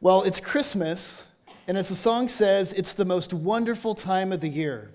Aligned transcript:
Well, 0.00 0.22
it's 0.22 0.38
Christmas, 0.38 1.26
and 1.66 1.76
as 1.76 1.88
the 1.88 1.96
song 1.96 2.28
says, 2.28 2.72
it's 2.72 2.94
the 2.94 3.04
most 3.04 3.34
wonderful 3.34 3.96
time 3.96 4.30
of 4.30 4.40
the 4.40 4.48
year. 4.48 4.92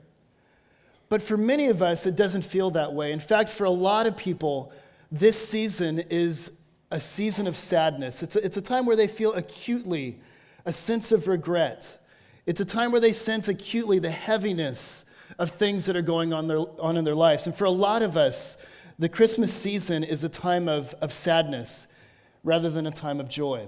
But 1.09 1.21
for 1.21 1.35
many 1.35 1.67
of 1.67 1.81
us, 1.81 2.05
it 2.05 2.15
doesn't 2.15 2.43
feel 2.43 2.71
that 2.71 2.93
way. 2.93 3.11
In 3.11 3.19
fact, 3.19 3.49
for 3.49 3.65
a 3.65 3.69
lot 3.69 4.07
of 4.07 4.15
people, 4.15 4.71
this 5.11 5.37
season 5.37 5.99
is 5.99 6.53
a 6.89 7.01
season 7.01 7.47
of 7.47 7.57
sadness. 7.57 8.23
It's 8.23 8.37
a, 8.37 8.45
it's 8.45 8.55
a 8.55 8.61
time 8.61 8.85
where 8.85 8.95
they 8.95 9.07
feel 9.07 9.33
acutely 9.33 10.21
a 10.63 10.71
sense 10.71 11.11
of 11.11 11.27
regret. 11.27 11.99
It's 12.45 12.61
a 12.61 12.65
time 12.65 12.89
where 12.93 13.01
they 13.01 13.11
sense 13.11 13.49
acutely 13.49 13.99
the 13.99 14.09
heaviness 14.09 15.03
of 15.37 15.51
things 15.51 15.85
that 15.87 15.97
are 15.97 16.01
going 16.01 16.31
on, 16.31 16.47
their, 16.47 16.59
on 16.79 16.95
in 16.95 17.03
their 17.03 17.13
lives. 17.13 17.45
And 17.45 17.53
for 17.53 17.65
a 17.65 17.69
lot 17.69 18.03
of 18.03 18.15
us, 18.15 18.55
the 18.97 19.09
Christmas 19.09 19.53
season 19.53 20.05
is 20.05 20.23
a 20.23 20.29
time 20.29 20.69
of, 20.69 20.93
of 21.01 21.11
sadness 21.11 21.87
rather 22.41 22.69
than 22.69 22.87
a 22.87 22.91
time 22.91 23.19
of 23.19 23.27
joy. 23.27 23.67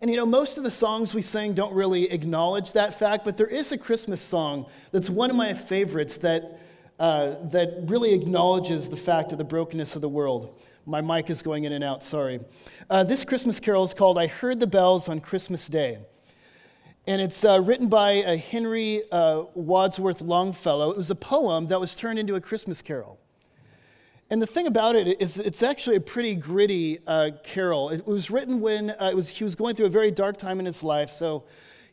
And 0.00 0.10
you 0.10 0.16
know, 0.16 0.26
most 0.26 0.58
of 0.58 0.64
the 0.64 0.70
songs 0.70 1.14
we 1.14 1.22
sing 1.22 1.54
don't 1.54 1.72
really 1.72 2.10
acknowledge 2.10 2.72
that 2.72 2.98
fact, 2.98 3.24
but 3.24 3.36
there 3.36 3.46
is 3.46 3.72
a 3.72 3.78
Christmas 3.78 4.20
song 4.20 4.66
that's 4.92 5.08
one 5.08 5.30
of 5.30 5.36
my 5.36 5.54
favorites 5.54 6.18
that, 6.18 6.60
uh, 6.98 7.36
that 7.50 7.84
really 7.84 8.12
acknowledges 8.12 8.90
the 8.90 8.96
fact 8.96 9.32
of 9.32 9.38
the 9.38 9.44
brokenness 9.44 9.96
of 9.96 10.02
the 10.02 10.08
world. 10.08 10.60
My 10.84 11.00
mic 11.00 11.30
is 11.30 11.42
going 11.42 11.64
in 11.64 11.72
and 11.72 11.82
out, 11.82 12.04
sorry. 12.04 12.40
Uh, 12.88 13.04
this 13.04 13.24
Christmas 13.24 13.58
carol 13.58 13.84
is 13.84 13.94
called 13.94 14.18
I 14.18 14.26
Heard 14.26 14.60
the 14.60 14.66
Bells 14.66 15.08
on 15.08 15.20
Christmas 15.20 15.66
Day. 15.66 15.98
And 17.08 17.20
it's 17.20 17.44
uh, 17.44 17.60
written 17.62 17.88
by 17.88 18.22
uh, 18.22 18.36
Henry 18.36 19.02
uh, 19.10 19.44
Wadsworth 19.54 20.20
Longfellow. 20.20 20.90
It 20.90 20.96
was 20.96 21.10
a 21.10 21.14
poem 21.14 21.68
that 21.68 21.80
was 21.80 21.94
turned 21.94 22.18
into 22.18 22.34
a 22.34 22.40
Christmas 22.40 22.82
carol. 22.82 23.18
And 24.28 24.42
the 24.42 24.46
thing 24.46 24.66
about 24.66 24.96
it 24.96 25.20
is, 25.20 25.38
it's 25.38 25.62
actually 25.62 25.96
a 25.96 26.00
pretty 26.00 26.34
gritty 26.34 26.98
uh, 27.06 27.30
carol. 27.44 27.90
It 27.90 28.06
was 28.06 28.30
written 28.30 28.60
when 28.60 28.90
uh, 28.90 29.12
was, 29.14 29.28
he 29.28 29.44
was 29.44 29.54
going 29.54 29.76
through 29.76 29.86
a 29.86 29.90
very 29.90 30.10
dark 30.10 30.36
time 30.36 30.58
in 30.58 30.66
his 30.66 30.82
life. 30.82 31.10
So, 31.10 31.44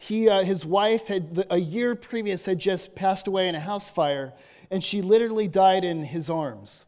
he, 0.04 0.28
uh, 0.28 0.44
his 0.44 0.66
wife 0.66 1.08
had 1.08 1.46
a 1.50 1.58
year 1.58 1.96
previous 1.96 2.46
had 2.46 2.60
just 2.60 2.94
passed 2.94 3.26
away 3.26 3.48
in 3.48 3.56
a 3.56 3.60
house 3.60 3.90
fire, 3.90 4.34
and 4.70 4.84
she 4.84 5.02
literally 5.02 5.48
died 5.48 5.86
in 5.86 6.04
his 6.04 6.30
arms. 6.30 6.84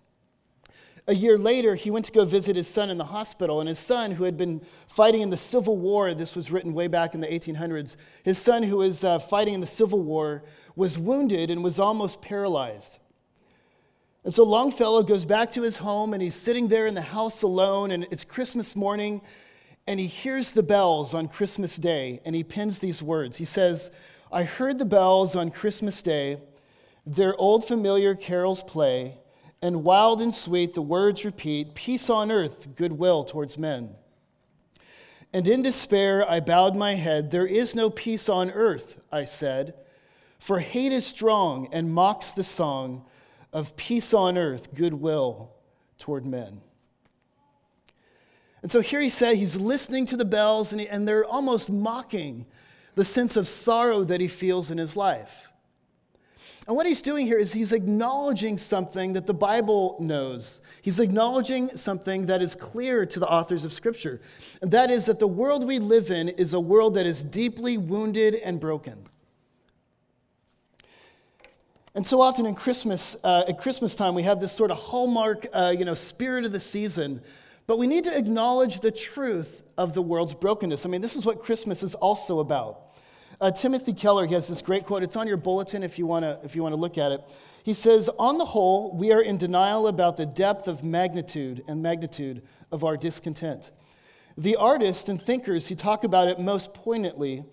A 1.07 1.15
year 1.15 1.37
later, 1.37 1.75
he 1.75 1.89
went 1.89 2.03
to 2.05 2.11
go 2.11 2.25
visit 2.25 2.57
his 2.57 2.67
son 2.67 2.89
in 2.89 2.97
the 2.97 3.05
hospital, 3.05 3.61
and 3.61 3.69
his 3.69 3.79
son, 3.79 4.11
who 4.11 4.25
had 4.25 4.35
been 4.35 4.59
fighting 4.89 5.21
in 5.21 5.29
the 5.29 5.37
Civil 5.37 5.77
War, 5.77 6.13
this 6.13 6.35
was 6.35 6.51
written 6.51 6.73
way 6.73 6.87
back 6.87 7.13
in 7.13 7.21
the 7.21 7.27
1800s, 7.27 7.95
his 8.23 8.37
son, 8.37 8.63
who 8.63 8.77
was 8.77 9.05
uh, 9.05 9.19
fighting 9.19 9.53
in 9.53 9.61
the 9.61 9.65
Civil 9.65 10.01
War, 10.01 10.43
was 10.75 10.97
wounded 10.97 11.49
and 11.49 11.63
was 11.63 11.79
almost 11.79 12.21
paralyzed. 12.21 12.97
And 14.25 14.33
so 14.33 14.43
Longfellow 14.43 15.03
goes 15.03 15.23
back 15.23 15.51
to 15.51 15.61
his 15.61 15.77
home 15.77 16.11
and 16.11 16.21
he's 16.21 16.33
sitting 16.33 16.67
there 16.67 16.87
in 16.87 16.95
the 16.95 17.01
house 17.01 17.43
alone, 17.43 17.91
and 17.91 18.07
it's 18.09 18.23
Christmas 18.23 18.75
morning, 18.75 19.21
and 19.85 19.99
he 19.99 20.07
hears 20.07 20.51
the 20.51 20.63
bells 20.63 21.13
on 21.13 21.27
Christmas 21.27 21.75
Day, 21.75 22.21
and 22.25 22.35
he 22.35 22.43
pens 22.43 22.79
these 22.79 23.03
words. 23.03 23.37
He 23.37 23.45
says, 23.45 23.91
I 24.31 24.43
heard 24.43 24.79
the 24.79 24.85
bells 24.85 25.35
on 25.35 25.51
Christmas 25.51 26.01
Day, 26.01 26.41
their 27.05 27.35
old 27.37 27.67
familiar 27.67 28.15
carols 28.15 28.63
play, 28.63 29.19
and 29.61 29.83
wild 29.83 30.23
and 30.23 30.33
sweet 30.33 30.73
the 30.73 30.81
words 30.81 31.23
repeat 31.23 31.75
Peace 31.75 32.09
on 32.09 32.31
earth, 32.31 32.75
goodwill 32.75 33.25
towards 33.25 33.59
men. 33.59 33.91
And 35.33 35.47
in 35.47 35.61
despair 35.61 36.27
I 36.27 36.39
bowed 36.39 36.75
my 36.75 36.95
head. 36.95 37.29
There 37.29 37.45
is 37.45 37.75
no 37.75 37.91
peace 37.91 38.27
on 38.27 38.49
earth, 38.49 39.03
I 39.11 39.25
said, 39.25 39.75
for 40.39 40.61
hate 40.61 40.91
is 40.91 41.05
strong 41.05 41.69
and 41.71 41.93
mocks 41.93 42.31
the 42.31 42.43
song 42.43 43.05
of 43.55 43.77
peace 43.77 44.13
on 44.13 44.37
earth, 44.37 44.75
goodwill 44.75 45.49
toward 45.97 46.25
men. 46.25 46.59
And 48.61 48.69
so 48.69 48.81
here 48.81 48.99
he 48.99 49.07
said 49.07 49.37
he's 49.37 49.55
listening 49.55 50.05
to 50.07 50.17
the 50.17 50.25
bells, 50.25 50.73
and, 50.73 50.81
he, 50.81 50.89
and 50.89 51.07
they're 51.07 51.23
almost 51.23 51.69
mocking 51.69 52.45
the 52.95 53.05
sense 53.05 53.37
of 53.37 53.47
sorrow 53.47 54.03
that 54.03 54.19
he 54.19 54.27
feels 54.27 54.71
in 54.71 54.77
his 54.77 54.97
life. 54.97 55.47
And 56.67 56.75
what 56.75 56.85
he's 56.85 57.01
doing 57.01 57.27
here 57.27 57.37
is 57.37 57.53
he's 57.53 57.71
acknowledging 57.71 58.57
something 58.57 59.13
that 59.13 59.25
the 59.25 59.33
Bible 59.33 59.95
knows. 60.01 60.61
He's 60.81 60.99
acknowledging 60.99 61.77
something 61.77 62.25
that 62.25 62.41
is 62.41 62.55
clear 62.55 63.05
to 63.05 63.19
the 63.21 63.27
authors 63.27 63.63
of 63.63 63.71
Scripture. 63.71 64.19
And 64.61 64.71
that 64.71 64.91
is 64.91 65.05
that 65.05 65.19
the 65.19 65.27
world 65.27 65.65
we 65.65 65.79
live 65.79 66.11
in 66.11 66.27
is 66.27 66.51
a 66.51 66.59
world 66.59 66.95
that 66.95 67.05
is 67.05 67.23
deeply 67.23 67.77
wounded 67.77 68.35
and 68.35 68.59
broken. 68.59 69.05
And 71.95 72.05
so 72.05 72.19
often 72.19 72.45
in 72.45 72.55
Christmas, 72.55 73.15
uh, 73.23 73.45
at 73.47 73.57
Christmas 73.57 73.95
time, 73.95 74.15
we 74.15 74.23
have 74.23 74.41
this 74.41 74.51
sort 74.51 74.69
of 74.69 74.77
hallmark, 74.77 75.47
uh, 75.53 75.73
you 75.75 75.85
know, 75.85 75.93
spirit 75.93 76.43
of 76.43 76.51
the 76.51 76.59
season. 76.59 77.21
But 77.67 77.79
we 77.79 77.87
need 77.87 78.03
to 78.03 78.15
acknowledge 78.15 78.81
the 78.81 78.91
truth 78.91 79.63
of 79.77 79.93
the 79.93 80.01
world's 80.01 80.33
brokenness. 80.33 80.85
I 80.85 80.89
mean, 80.89 80.99
this 80.99 81.15
is 81.15 81.25
what 81.25 81.41
Christmas 81.41 81.83
is 81.83 81.95
also 81.95 82.39
about. 82.39 82.81
Uh, 83.39 83.49
Timothy 83.49 83.93
Keller, 83.93 84.25
he 84.25 84.33
has 84.33 84.49
this 84.49 84.61
great 84.61 84.85
quote. 84.85 85.03
It's 85.03 85.15
on 85.15 85.25
your 85.25 85.37
bulletin 85.37 85.83
if 85.83 85.97
you 85.97 86.05
want 86.05 86.23
to 86.23 86.37
if 86.43 86.53
you 86.53 86.61
want 86.61 86.73
to 86.73 86.79
look 86.79 86.97
at 86.97 87.13
it. 87.13 87.21
He 87.63 87.73
says, 87.73 88.09
"On 88.19 88.37
the 88.37 88.45
whole, 88.45 88.91
we 88.91 89.13
are 89.13 89.21
in 89.21 89.37
denial 89.37 89.87
about 89.87 90.17
the 90.17 90.25
depth 90.25 90.67
of 90.67 90.83
magnitude 90.83 91.63
and 91.65 91.81
magnitude 91.81 92.41
of 92.73 92.83
our 92.83 92.97
discontent. 92.97 93.71
The 94.37 94.57
artists 94.57 95.07
and 95.07 95.21
thinkers 95.21 95.69
who 95.69 95.75
talk 95.75 96.03
about 96.03 96.27
it 96.27 96.39
most 96.39 96.73
poignantly 96.73 97.45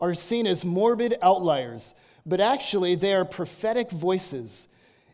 are 0.00 0.14
seen 0.14 0.46
as 0.46 0.64
morbid 0.64 1.18
outliers." 1.20 1.94
But 2.26 2.40
actually 2.40 2.94
they 2.94 3.14
are 3.14 3.24
prophetic 3.24 3.90
voices. 3.90 4.68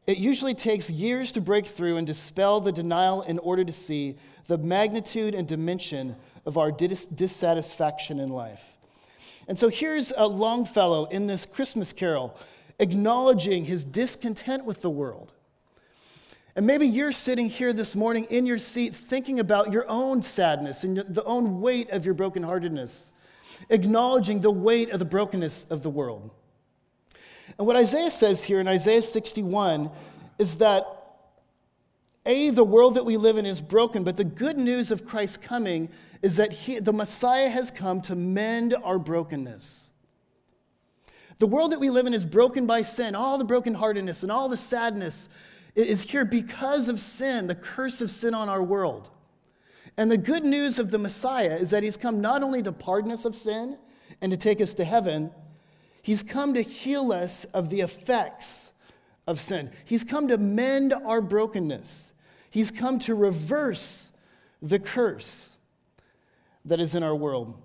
It 0.06 0.18
usually 0.18 0.54
takes 0.54 0.90
years 0.90 1.32
to 1.32 1.40
break 1.40 1.66
through 1.66 1.96
and 1.96 2.06
dispel 2.06 2.60
the 2.60 2.72
denial 2.72 3.22
in 3.22 3.38
order 3.38 3.64
to 3.64 3.72
see 3.72 4.16
the 4.46 4.58
magnitude 4.58 5.34
and 5.34 5.48
dimension 5.48 6.16
of 6.44 6.56
our 6.56 6.70
dis- 6.70 7.06
dissatisfaction 7.06 8.20
in 8.20 8.28
life. 8.28 8.74
And 9.48 9.58
so 9.58 9.68
here's 9.68 10.12
a 10.16 10.26
Longfellow 10.26 11.06
in 11.06 11.26
this 11.26 11.46
Christmas 11.46 11.92
carol 11.92 12.36
acknowledging 12.78 13.64
his 13.64 13.84
discontent 13.84 14.64
with 14.64 14.82
the 14.82 14.90
world. 14.90 15.32
And 16.54 16.66
maybe 16.66 16.86
you're 16.86 17.12
sitting 17.12 17.48
here 17.48 17.72
this 17.72 17.96
morning 17.96 18.24
in 18.30 18.46
your 18.46 18.58
seat 18.58 18.94
thinking 18.94 19.40
about 19.40 19.72
your 19.72 19.86
own 19.88 20.22
sadness 20.22 20.84
and 20.84 20.98
the 20.98 21.24
own 21.24 21.60
weight 21.60 21.90
of 21.90 22.04
your 22.04 22.14
brokenheartedness, 22.14 23.12
acknowledging 23.70 24.40
the 24.40 24.50
weight 24.50 24.90
of 24.90 24.98
the 24.98 25.04
brokenness 25.04 25.70
of 25.70 25.82
the 25.82 25.90
world. 25.90 26.30
And 27.58 27.66
what 27.66 27.76
Isaiah 27.76 28.10
says 28.10 28.44
here 28.44 28.60
in 28.60 28.68
Isaiah 28.68 29.02
61 29.02 29.90
is 30.38 30.56
that 30.58 30.86
A, 32.26 32.50
the 32.50 32.64
world 32.64 32.94
that 32.96 33.04
we 33.04 33.16
live 33.16 33.38
in 33.38 33.46
is 33.46 33.60
broken, 33.60 34.04
but 34.04 34.16
the 34.16 34.24
good 34.24 34.58
news 34.58 34.90
of 34.90 35.06
Christ's 35.06 35.36
coming 35.36 35.88
is 36.22 36.36
that 36.36 36.52
he, 36.52 36.78
the 36.78 36.92
Messiah 36.92 37.48
has 37.48 37.70
come 37.70 38.00
to 38.02 38.16
mend 38.16 38.74
our 38.82 38.98
brokenness. 38.98 39.90
The 41.38 41.46
world 41.46 41.72
that 41.72 41.80
we 41.80 41.90
live 41.90 42.06
in 42.06 42.14
is 42.14 42.24
broken 42.24 42.66
by 42.66 42.82
sin. 42.82 43.14
All 43.14 43.38
the 43.38 43.44
brokenheartedness 43.44 44.22
and 44.22 44.32
all 44.32 44.48
the 44.48 44.56
sadness 44.56 45.28
is 45.74 46.02
here 46.02 46.24
because 46.24 46.88
of 46.88 46.98
sin, 46.98 47.46
the 47.46 47.54
curse 47.54 48.00
of 48.00 48.10
sin 48.10 48.32
on 48.32 48.48
our 48.48 48.62
world. 48.62 49.10
And 49.98 50.10
the 50.10 50.18
good 50.18 50.44
news 50.44 50.78
of 50.78 50.90
the 50.90 50.98
Messiah 50.98 51.56
is 51.56 51.70
that 51.70 51.82
he's 51.82 51.96
come 51.96 52.20
not 52.20 52.42
only 52.42 52.62
to 52.62 52.72
pardon 52.72 53.10
us 53.10 53.24
of 53.24 53.36
sin 53.36 53.76
and 54.20 54.30
to 54.30 54.36
take 54.36 54.60
us 54.60 54.74
to 54.74 54.84
heaven, 54.84 55.30
He's 56.06 56.22
come 56.22 56.54
to 56.54 56.62
heal 56.62 57.12
us 57.12 57.46
of 57.46 57.68
the 57.68 57.80
effects 57.80 58.70
of 59.26 59.40
sin. 59.40 59.72
He's 59.84 60.04
come 60.04 60.28
to 60.28 60.38
mend 60.38 60.92
our 60.92 61.20
brokenness. 61.20 62.14
He's 62.48 62.70
come 62.70 63.00
to 63.00 63.16
reverse 63.16 64.12
the 64.62 64.78
curse 64.78 65.56
that 66.64 66.78
is 66.78 66.94
in 66.94 67.02
our 67.02 67.16
world. 67.16 67.60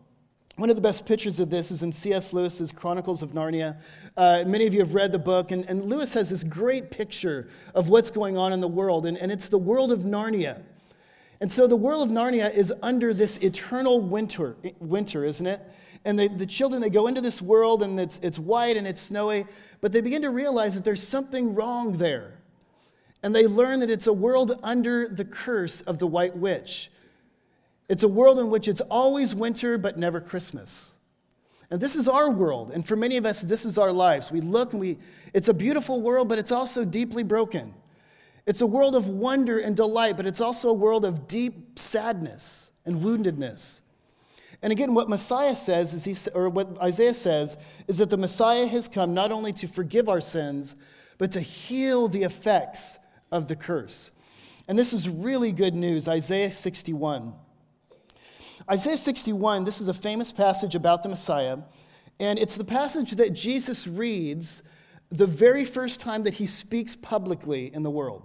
One 0.55 0.71
of 0.71 0.75
the 0.75 0.81
best 0.81 1.05
pictures 1.05 1.39
of 1.39 1.51
this 1.51 1.69
is 1.69 1.83
in 1.83 1.91
C.S. 1.91 2.33
Lewis's 2.33 2.71
Chronicles 2.71 3.21
of 3.21 3.33
Narnia. 3.33 3.77
Uh, 4.17 4.43
many 4.47 4.65
of 4.65 4.73
you 4.73 4.79
have 4.79 4.95
read 4.95 5.11
the 5.11 5.19
book, 5.19 5.51
and, 5.51 5.63
and, 5.65 5.83
Lewis 5.83 6.15
has 6.15 6.31
this 6.31 6.43
great 6.43 6.89
picture 6.89 7.47
of 7.75 7.89
what's 7.89 8.09
going 8.09 8.39
on 8.39 8.53
in 8.53 8.59
the 8.59 8.67
world, 8.67 9.05
and, 9.05 9.19
and 9.19 9.31
it's 9.31 9.49
the 9.49 9.59
world 9.59 9.91
of 9.91 9.99
Narnia. 9.99 10.63
And 11.39 11.51
so 11.51 11.67
the 11.67 11.75
world 11.75 12.09
of 12.09 12.11
Narnia 12.11 12.51
is 12.51 12.73
under 12.81 13.13
this 13.13 13.37
eternal 13.37 14.01
winter, 14.01 14.55
winter 14.79 15.25
isn't 15.25 15.45
it? 15.45 15.61
And 16.03 16.17
the, 16.17 16.27
the 16.27 16.45
children, 16.45 16.81
they 16.81 16.89
go 16.89 17.07
into 17.07 17.21
this 17.21 17.41
world 17.41 17.83
and 17.83 17.99
it's, 17.99 18.19
it's 18.23 18.39
white 18.39 18.77
and 18.77 18.87
it's 18.87 19.01
snowy, 19.01 19.45
but 19.81 19.91
they 19.91 20.01
begin 20.01 20.23
to 20.23 20.29
realize 20.29 20.75
that 20.75 20.83
there's 20.83 21.05
something 21.05 21.53
wrong 21.53 21.93
there. 21.93 22.33
And 23.23 23.35
they 23.35 23.45
learn 23.45 23.81
that 23.81 23.89
it's 23.89 24.07
a 24.07 24.13
world 24.13 24.57
under 24.63 25.07
the 25.07 25.25
curse 25.25 25.81
of 25.81 25.99
the 25.99 26.07
white 26.07 26.35
witch. 26.35 26.89
It's 27.87 28.03
a 28.03 28.07
world 28.07 28.39
in 28.39 28.49
which 28.49 28.67
it's 28.67 28.81
always 28.81 29.35
winter 29.35 29.77
but 29.77 29.97
never 29.97 30.19
Christmas. 30.19 30.95
And 31.69 31.79
this 31.79 31.95
is 31.95 32.07
our 32.07 32.31
world. 32.31 32.71
And 32.73 32.85
for 32.85 32.95
many 32.95 33.17
of 33.17 33.25
us, 33.25 33.41
this 33.41 33.63
is 33.63 33.77
our 33.77 33.91
lives. 33.91 34.31
We 34.31 34.41
look 34.41 34.71
and 34.71 34.79
we, 34.79 34.97
it's 35.33 35.49
a 35.49 35.53
beautiful 35.53 36.01
world, 36.01 36.29
but 36.29 36.39
it's 36.39 36.51
also 36.51 36.83
deeply 36.83 37.23
broken. 37.23 37.73
It's 38.47 38.61
a 38.61 38.65
world 38.65 38.95
of 38.95 39.07
wonder 39.07 39.59
and 39.59 39.75
delight, 39.75 40.17
but 40.17 40.25
it's 40.25 40.41
also 40.41 40.69
a 40.69 40.73
world 40.73 41.05
of 41.05 41.27
deep 41.27 41.77
sadness 41.77 42.71
and 42.85 43.01
woundedness. 43.01 43.80
And 44.63 44.71
again, 44.71 44.93
what 44.93 45.09
Messiah 45.09 45.55
says 45.55 45.93
is 45.93 46.03
he, 46.03 46.29
or 46.35 46.49
what 46.49 46.79
Isaiah 46.81 47.13
says 47.13 47.57
is 47.87 47.97
that 47.97 48.09
the 48.09 48.17
Messiah 48.17 48.67
has 48.67 48.87
come 48.87 49.13
not 49.13 49.31
only 49.31 49.53
to 49.53 49.67
forgive 49.67 50.07
our 50.07 50.21
sins, 50.21 50.75
but 51.17 51.31
to 51.31 51.41
heal 51.41 52.07
the 52.07 52.23
effects 52.23 52.99
of 53.31 53.47
the 53.47 53.55
curse. 53.55 54.11
And 54.67 54.77
this 54.77 54.93
is 54.93 55.09
really 55.09 55.51
good 55.51 55.73
news. 55.73 56.07
Isaiah 56.07 56.51
61. 56.51 57.33
Isaiah 58.69 58.97
61, 58.97 59.63
this 59.63 59.81
is 59.81 59.87
a 59.87 59.93
famous 59.93 60.31
passage 60.31 60.75
about 60.75 61.01
the 61.03 61.09
Messiah, 61.09 61.57
and 62.19 62.37
it's 62.37 62.55
the 62.55 62.63
passage 62.63 63.11
that 63.13 63.33
Jesus 63.33 63.87
reads 63.87 64.61
the 65.09 65.25
very 65.25 65.65
first 65.65 65.99
time 65.99 66.23
that 66.23 66.35
he 66.35 66.45
speaks 66.45 66.95
publicly 66.95 67.73
in 67.73 67.83
the 67.83 67.89
world. 67.89 68.23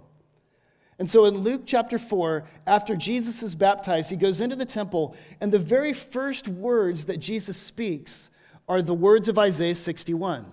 And 0.99 1.09
so 1.09 1.25
in 1.25 1.37
Luke 1.37 1.63
chapter 1.65 1.99
4, 1.99 2.47
after 2.65 2.95
Jesus 2.95 3.43
is 3.43 3.53
baptized, 3.53 4.09
he 4.09 4.15
goes 4.17 4.41
into 4.41 4.55
the 4.55 4.65
temple, 4.65 5.15
and 5.39 5.51
the 5.51 5.59
very 5.59 5.93
first 5.93 6.47
words 6.47 7.05
that 7.05 7.17
Jesus 7.17 7.55
speaks 7.55 8.31
are 8.67 8.81
the 8.81 8.93
words 8.93 9.27
of 9.27 9.37
Isaiah 9.37 9.75
61. 9.75 10.51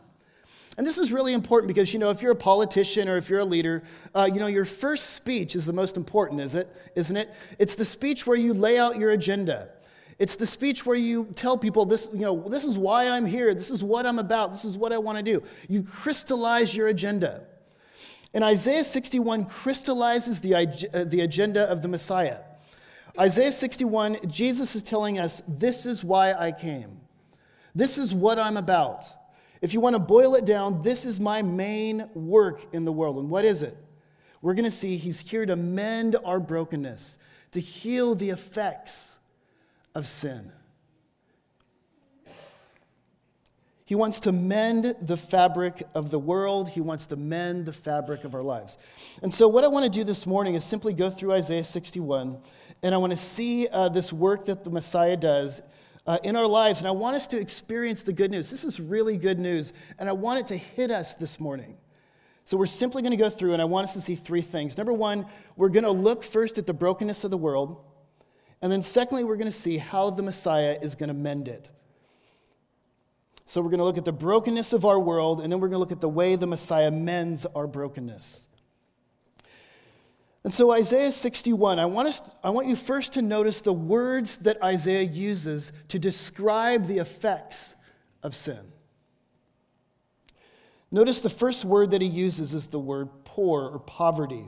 And 0.76 0.86
this 0.86 0.98
is 0.98 1.12
really 1.12 1.32
important 1.32 1.68
because, 1.68 1.92
you 1.92 1.98
know, 1.98 2.10
if 2.10 2.20
you're 2.20 2.32
a 2.32 2.36
politician 2.36 3.08
or 3.08 3.16
if 3.16 3.30
you're 3.30 3.40
a 3.40 3.44
leader, 3.44 3.84
uh, 4.14 4.28
you 4.32 4.40
know, 4.40 4.48
your 4.48 4.64
first 4.64 5.10
speech 5.10 5.54
is 5.54 5.66
the 5.66 5.72
most 5.72 5.96
important, 5.96 6.40
is 6.40 6.54
it? 6.54 6.68
Isn't 6.96 7.16
it? 7.16 7.32
It's 7.58 7.76
the 7.76 7.84
speech 7.84 8.26
where 8.26 8.36
you 8.36 8.52
lay 8.52 8.78
out 8.78 8.98
your 8.98 9.10
agenda. 9.10 9.68
It's 10.18 10.36
the 10.36 10.46
speech 10.46 10.84
where 10.84 10.96
you 10.96 11.28
tell 11.34 11.56
people 11.56 11.86
this, 11.86 12.10
you 12.12 12.20
know, 12.20 12.48
this 12.48 12.64
is 12.64 12.76
why 12.76 13.08
I'm 13.08 13.24
here. 13.24 13.54
This 13.54 13.70
is 13.70 13.82
what 13.82 14.04
I'm 14.04 14.18
about. 14.18 14.52
This 14.52 14.64
is 14.64 14.76
what 14.76 14.92
I 14.92 14.98
want 14.98 15.18
to 15.18 15.24
do. 15.24 15.42
You 15.68 15.82
crystallize 15.82 16.74
your 16.74 16.88
agenda. 16.88 17.44
And 18.34 18.42
Isaiah 18.42 18.84
61 18.84 19.46
crystallizes 19.46 20.40
the, 20.40 20.54
uh, 20.54 21.04
the 21.04 21.20
agenda 21.20 21.62
of 21.70 21.82
the 21.82 21.88
Messiah. 21.88 22.38
Isaiah 23.18 23.52
61, 23.52 24.28
Jesus 24.28 24.74
is 24.74 24.82
telling 24.82 25.20
us, 25.20 25.40
This 25.46 25.86
is 25.86 26.02
why 26.02 26.32
I 26.32 26.50
came. 26.50 27.00
This 27.74 27.96
is 27.96 28.12
what 28.12 28.38
I'm 28.40 28.56
about. 28.56 29.04
If 29.62 29.72
you 29.72 29.80
want 29.80 29.94
to 29.94 30.00
boil 30.00 30.34
it 30.34 30.44
down, 30.44 30.82
this 30.82 31.06
is 31.06 31.20
my 31.20 31.42
main 31.42 32.08
work 32.14 32.66
in 32.72 32.84
the 32.84 32.92
world. 32.92 33.18
And 33.18 33.30
what 33.30 33.44
is 33.44 33.62
it? 33.62 33.76
We're 34.42 34.54
going 34.54 34.64
to 34.64 34.70
see 34.70 34.96
he's 34.96 35.20
here 35.20 35.46
to 35.46 35.56
mend 35.56 36.16
our 36.24 36.38
brokenness, 36.38 37.18
to 37.52 37.60
heal 37.60 38.14
the 38.14 38.30
effects 38.30 39.18
of 39.94 40.06
sin. 40.06 40.52
He 43.86 43.94
wants 43.94 44.20
to 44.20 44.32
mend 44.32 44.96
the 45.02 45.16
fabric 45.16 45.86
of 45.94 46.10
the 46.10 46.18
world. 46.18 46.70
He 46.70 46.80
wants 46.80 47.04
to 47.06 47.16
mend 47.16 47.66
the 47.66 47.72
fabric 47.72 48.24
of 48.24 48.34
our 48.34 48.42
lives. 48.42 48.78
And 49.22 49.32
so, 49.32 49.46
what 49.46 49.62
I 49.62 49.68
want 49.68 49.84
to 49.84 49.90
do 49.90 50.04
this 50.04 50.26
morning 50.26 50.54
is 50.54 50.64
simply 50.64 50.94
go 50.94 51.10
through 51.10 51.32
Isaiah 51.32 51.64
61, 51.64 52.38
and 52.82 52.94
I 52.94 52.98
want 52.98 53.10
to 53.10 53.16
see 53.16 53.68
uh, 53.68 53.90
this 53.90 54.10
work 54.10 54.46
that 54.46 54.64
the 54.64 54.70
Messiah 54.70 55.18
does 55.18 55.60
uh, 56.06 56.18
in 56.24 56.34
our 56.34 56.46
lives. 56.46 56.78
And 56.78 56.88
I 56.88 56.92
want 56.92 57.16
us 57.16 57.26
to 57.28 57.38
experience 57.38 58.02
the 58.02 58.14
good 58.14 58.30
news. 58.30 58.50
This 58.50 58.64
is 58.64 58.80
really 58.80 59.18
good 59.18 59.38
news, 59.38 59.74
and 59.98 60.08
I 60.08 60.12
want 60.12 60.40
it 60.40 60.46
to 60.46 60.56
hit 60.56 60.90
us 60.90 61.14
this 61.14 61.38
morning. 61.38 61.76
So, 62.46 62.56
we're 62.56 62.64
simply 62.64 63.02
going 63.02 63.10
to 63.10 63.18
go 63.18 63.28
through, 63.28 63.52
and 63.52 63.60
I 63.60 63.66
want 63.66 63.84
us 63.84 63.92
to 63.92 64.00
see 64.00 64.14
three 64.14 64.42
things. 64.42 64.78
Number 64.78 64.94
one, 64.94 65.26
we're 65.56 65.68
going 65.68 65.84
to 65.84 65.90
look 65.90 66.24
first 66.24 66.56
at 66.56 66.66
the 66.66 66.74
brokenness 66.74 67.22
of 67.24 67.30
the 67.30 67.36
world. 67.36 67.84
And 68.62 68.72
then, 68.72 68.80
secondly, 68.80 69.24
we're 69.24 69.36
going 69.36 69.44
to 69.44 69.52
see 69.52 69.76
how 69.76 70.08
the 70.08 70.22
Messiah 70.22 70.78
is 70.80 70.94
going 70.94 71.08
to 71.08 71.14
mend 71.14 71.48
it. 71.48 71.68
So, 73.54 73.60
we're 73.60 73.70
going 73.70 73.78
to 73.78 73.84
look 73.84 73.98
at 73.98 74.04
the 74.04 74.10
brokenness 74.10 74.72
of 74.72 74.84
our 74.84 74.98
world, 74.98 75.40
and 75.40 75.52
then 75.52 75.60
we're 75.60 75.68
going 75.68 75.76
to 75.76 75.78
look 75.78 75.92
at 75.92 76.00
the 76.00 76.08
way 76.08 76.34
the 76.34 76.44
Messiah 76.44 76.90
mends 76.90 77.46
our 77.46 77.68
brokenness. 77.68 78.48
And 80.42 80.52
so, 80.52 80.72
Isaiah 80.72 81.12
61, 81.12 81.78
I 81.78 81.86
want, 81.86 82.08
us, 82.08 82.20
I 82.42 82.50
want 82.50 82.66
you 82.66 82.74
first 82.74 83.12
to 83.12 83.22
notice 83.22 83.60
the 83.60 83.72
words 83.72 84.38
that 84.38 84.60
Isaiah 84.60 85.04
uses 85.04 85.70
to 85.86 86.00
describe 86.00 86.86
the 86.88 86.98
effects 86.98 87.76
of 88.24 88.34
sin. 88.34 88.72
Notice 90.90 91.20
the 91.20 91.30
first 91.30 91.64
word 91.64 91.92
that 91.92 92.02
he 92.02 92.08
uses 92.08 92.54
is 92.54 92.66
the 92.66 92.80
word 92.80 93.08
poor 93.22 93.68
or 93.68 93.78
poverty. 93.78 94.46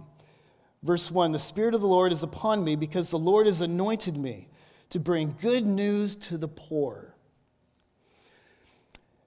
Verse 0.82 1.12
1 1.12 1.30
The 1.30 1.38
Spirit 1.38 1.74
of 1.74 1.80
the 1.80 1.86
Lord 1.86 2.10
is 2.10 2.24
upon 2.24 2.64
me 2.64 2.74
because 2.74 3.10
the 3.10 3.20
Lord 3.20 3.46
has 3.46 3.60
anointed 3.60 4.16
me 4.16 4.48
to 4.90 4.98
bring 4.98 5.36
good 5.40 5.64
news 5.64 6.16
to 6.16 6.36
the 6.36 6.48
poor. 6.48 7.15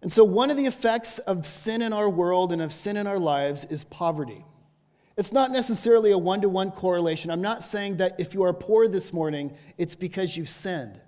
And 0.01 0.11
so, 0.11 0.23
one 0.23 0.49
of 0.49 0.57
the 0.57 0.65
effects 0.65 1.19
of 1.19 1.45
sin 1.45 1.81
in 1.81 1.91
our 1.91 2.09
world 2.09 2.51
and 2.51 2.61
of 2.61 2.71
sin 2.71 2.95
in 2.95 3.05
our 3.05 3.19
lives 3.19 3.65
is 3.65 3.83
poverty. 3.83 4.45
It's 5.17 5.33
not 5.33 5.51
necessarily 5.51 6.11
a 6.11 6.17
one 6.17 6.39
to 6.41 6.49
one 6.49 6.71
correlation. 6.71 7.29
I'm 7.29 7.41
not 7.41 7.61
saying 7.61 7.97
that 7.97 8.15
if 8.17 8.33
you 8.33 8.43
are 8.43 8.53
poor 8.53 8.87
this 8.87 9.11
morning, 9.11 9.53
it's 9.77 9.95
because 9.95 10.37
you've 10.37 10.47
sinned. 10.47 11.01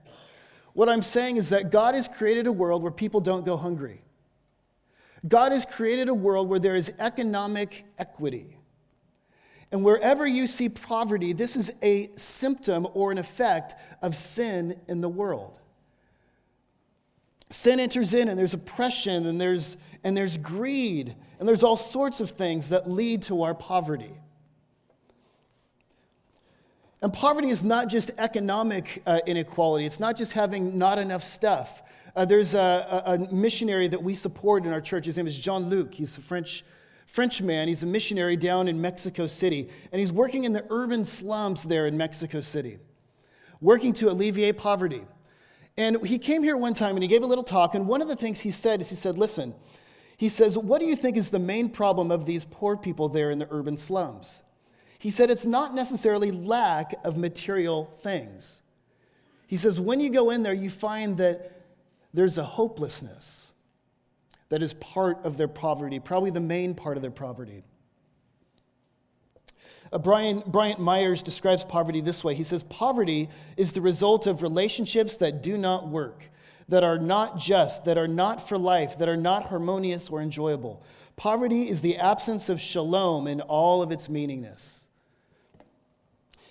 What 0.73 0.89
I'm 0.89 1.01
saying 1.01 1.37
is 1.37 1.49
that 1.49 1.71
God 1.71 1.95
has 1.95 2.09
created 2.09 2.45
a 2.45 2.51
world 2.51 2.83
where 2.83 2.91
people 2.91 3.21
don't 3.21 3.45
go 3.45 3.55
hungry. 3.55 4.01
God 5.25 5.53
has 5.53 5.63
created 5.63 6.09
a 6.09 6.13
world 6.13 6.49
where 6.49 6.59
there 6.59 6.75
is 6.75 6.91
economic 6.99 7.85
equity. 7.97 8.57
And 9.71 9.85
wherever 9.85 10.27
you 10.27 10.47
see 10.47 10.67
poverty, 10.67 11.31
this 11.31 11.55
is 11.55 11.71
a 11.81 12.09
symptom 12.17 12.85
or 12.93 13.13
an 13.13 13.17
effect 13.17 13.75
of 14.01 14.17
sin 14.17 14.77
in 14.89 14.99
the 14.99 15.07
world. 15.07 15.60
Sin 17.51 17.81
enters 17.81 18.13
in, 18.13 18.29
and 18.29 18.39
there's 18.39 18.53
oppression, 18.53 19.27
and 19.27 19.39
there's, 19.39 19.75
and 20.03 20.15
there's 20.15 20.37
greed, 20.37 21.13
and 21.37 21.47
there's 21.47 21.63
all 21.63 21.75
sorts 21.75 22.21
of 22.21 22.31
things 22.31 22.69
that 22.69 22.89
lead 22.89 23.21
to 23.23 23.43
our 23.43 23.53
poverty. 23.53 24.15
And 27.01 27.11
poverty 27.11 27.49
is 27.49 27.63
not 27.63 27.89
just 27.89 28.11
economic 28.17 29.03
uh, 29.05 29.19
inequality, 29.25 29.85
it's 29.85 29.99
not 29.99 30.15
just 30.15 30.31
having 30.31 30.77
not 30.77 30.97
enough 30.97 31.23
stuff. 31.23 31.83
Uh, 32.15 32.25
there's 32.25 32.53
a, 32.53 33.03
a, 33.05 33.13
a, 33.13 33.33
missionary 33.33 33.87
that 33.87 34.01
we 34.01 34.15
support 34.15 34.65
in 34.65 34.71
our 34.71 34.81
church. 34.81 35.05
His 35.05 35.17
name 35.17 35.27
is 35.27 35.37
Jean 35.37 35.69
Luc. 35.69 35.93
He's 35.93 36.17
a 36.17 36.21
French, 36.21 36.63
French 37.05 37.41
man. 37.41 37.69
He's 37.69 37.83
a 37.83 37.87
missionary 37.87 38.35
down 38.35 38.67
in 38.67 38.81
Mexico 38.81 39.27
City. 39.27 39.69
And 39.93 39.99
he's 39.99 40.11
working 40.11 40.43
in 40.43 40.51
the 40.51 40.65
urban 40.69 41.05
slums 41.05 41.63
there 41.63 41.87
in 41.87 41.95
Mexico 41.95 42.41
City, 42.41 42.79
working 43.61 43.93
to 43.93 44.11
alleviate 44.11 44.57
poverty. 44.57 45.03
And 45.77 46.05
he 46.05 46.19
came 46.19 46.43
here 46.43 46.57
one 46.57 46.73
time 46.73 46.95
and 46.95 47.03
he 47.03 47.07
gave 47.07 47.23
a 47.23 47.27
little 47.27 47.43
talk. 47.43 47.75
And 47.75 47.87
one 47.87 48.01
of 48.01 48.07
the 48.07 48.15
things 48.15 48.41
he 48.41 48.51
said 48.51 48.81
is 48.81 48.89
he 48.89 48.95
said, 48.95 49.17
Listen, 49.17 49.53
he 50.17 50.29
says, 50.29 50.57
What 50.57 50.79
do 50.79 50.85
you 50.85 50.95
think 50.95 51.17
is 51.17 51.29
the 51.29 51.39
main 51.39 51.69
problem 51.69 52.11
of 52.11 52.25
these 52.25 52.45
poor 52.45 52.77
people 52.77 53.09
there 53.09 53.31
in 53.31 53.39
the 53.39 53.47
urban 53.49 53.77
slums? 53.77 54.43
He 54.99 55.09
said, 55.09 55.29
It's 55.29 55.45
not 55.45 55.73
necessarily 55.73 56.31
lack 56.31 56.93
of 57.03 57.17
material 57.17 57.85
things. 58.01 58.61
He 59.47 59.57
says, 59.57 59.79
When 59.79 59.99
you 59.99 60.09
go 60.09 60.29
in 60.29 60.43
there, 60.43 60.53
you 60.53 60.69
find 60.69 61.17
that 61.17 61.63
there's 62.13 62.37
a 62.37 62.43
hopelessness 62.43 63.53
that 64.49 64.61
is 64.61 64.73
part 64.75 65.17
of 65.23 65.37
their 65.37 65.47
poverty, 65.47 65.99
probably 65.99 66.29
the 66.29 66.39
main 66.39 66.75
part 66.75 66.97
of 66.97 67.01
their 67.01 67.09
poverty. 67.09 67.63
Uh, 69.91 69.97
Brian, 69.97 70.43
Bryant 70.45 70.79
Myers 70.79 71.21
describes 71.21 71.63
poverty 71.63 72.01
this 72.01 72.23
way. 72.23 72.33
He 72.35 72.43
says, 72.43 72.63
Poverty 72.63 73.29
is 73.57 73.73
the 73.73 73.81
result 73.81 74.25
of 74.27 74.41
relationships 74.41 75.17
that 75.17 75.43
do 75.43 75.57
not 75.57 75.89
work 75.89 76.31
that 76.71 76.85
are 76.85 76.97
not 76.97 77.37
just, 77.37 77.83
that 77.83 77.97
are 77.97 78.07
not 78.07 78.47
for 78.47 78.57
life, 78.57 78.97
that 78.97 79.09
are 79.09 79.17
not 79.17 79.49
harmonious 79.49 80.09
or 80.09 80.21
enjoyable. 80.21 80.81
Poverty 81.17 81.69
is 81.69 81.81
the 81.81 81.97
absence 81.97 82.47
of 82.47 82.61
shalom 82.61 83.27
in 83.27 83.41
all 83.41 83.81
of 83.81 83.91
its 83.91 84.07
meaningness. 84.07 84.85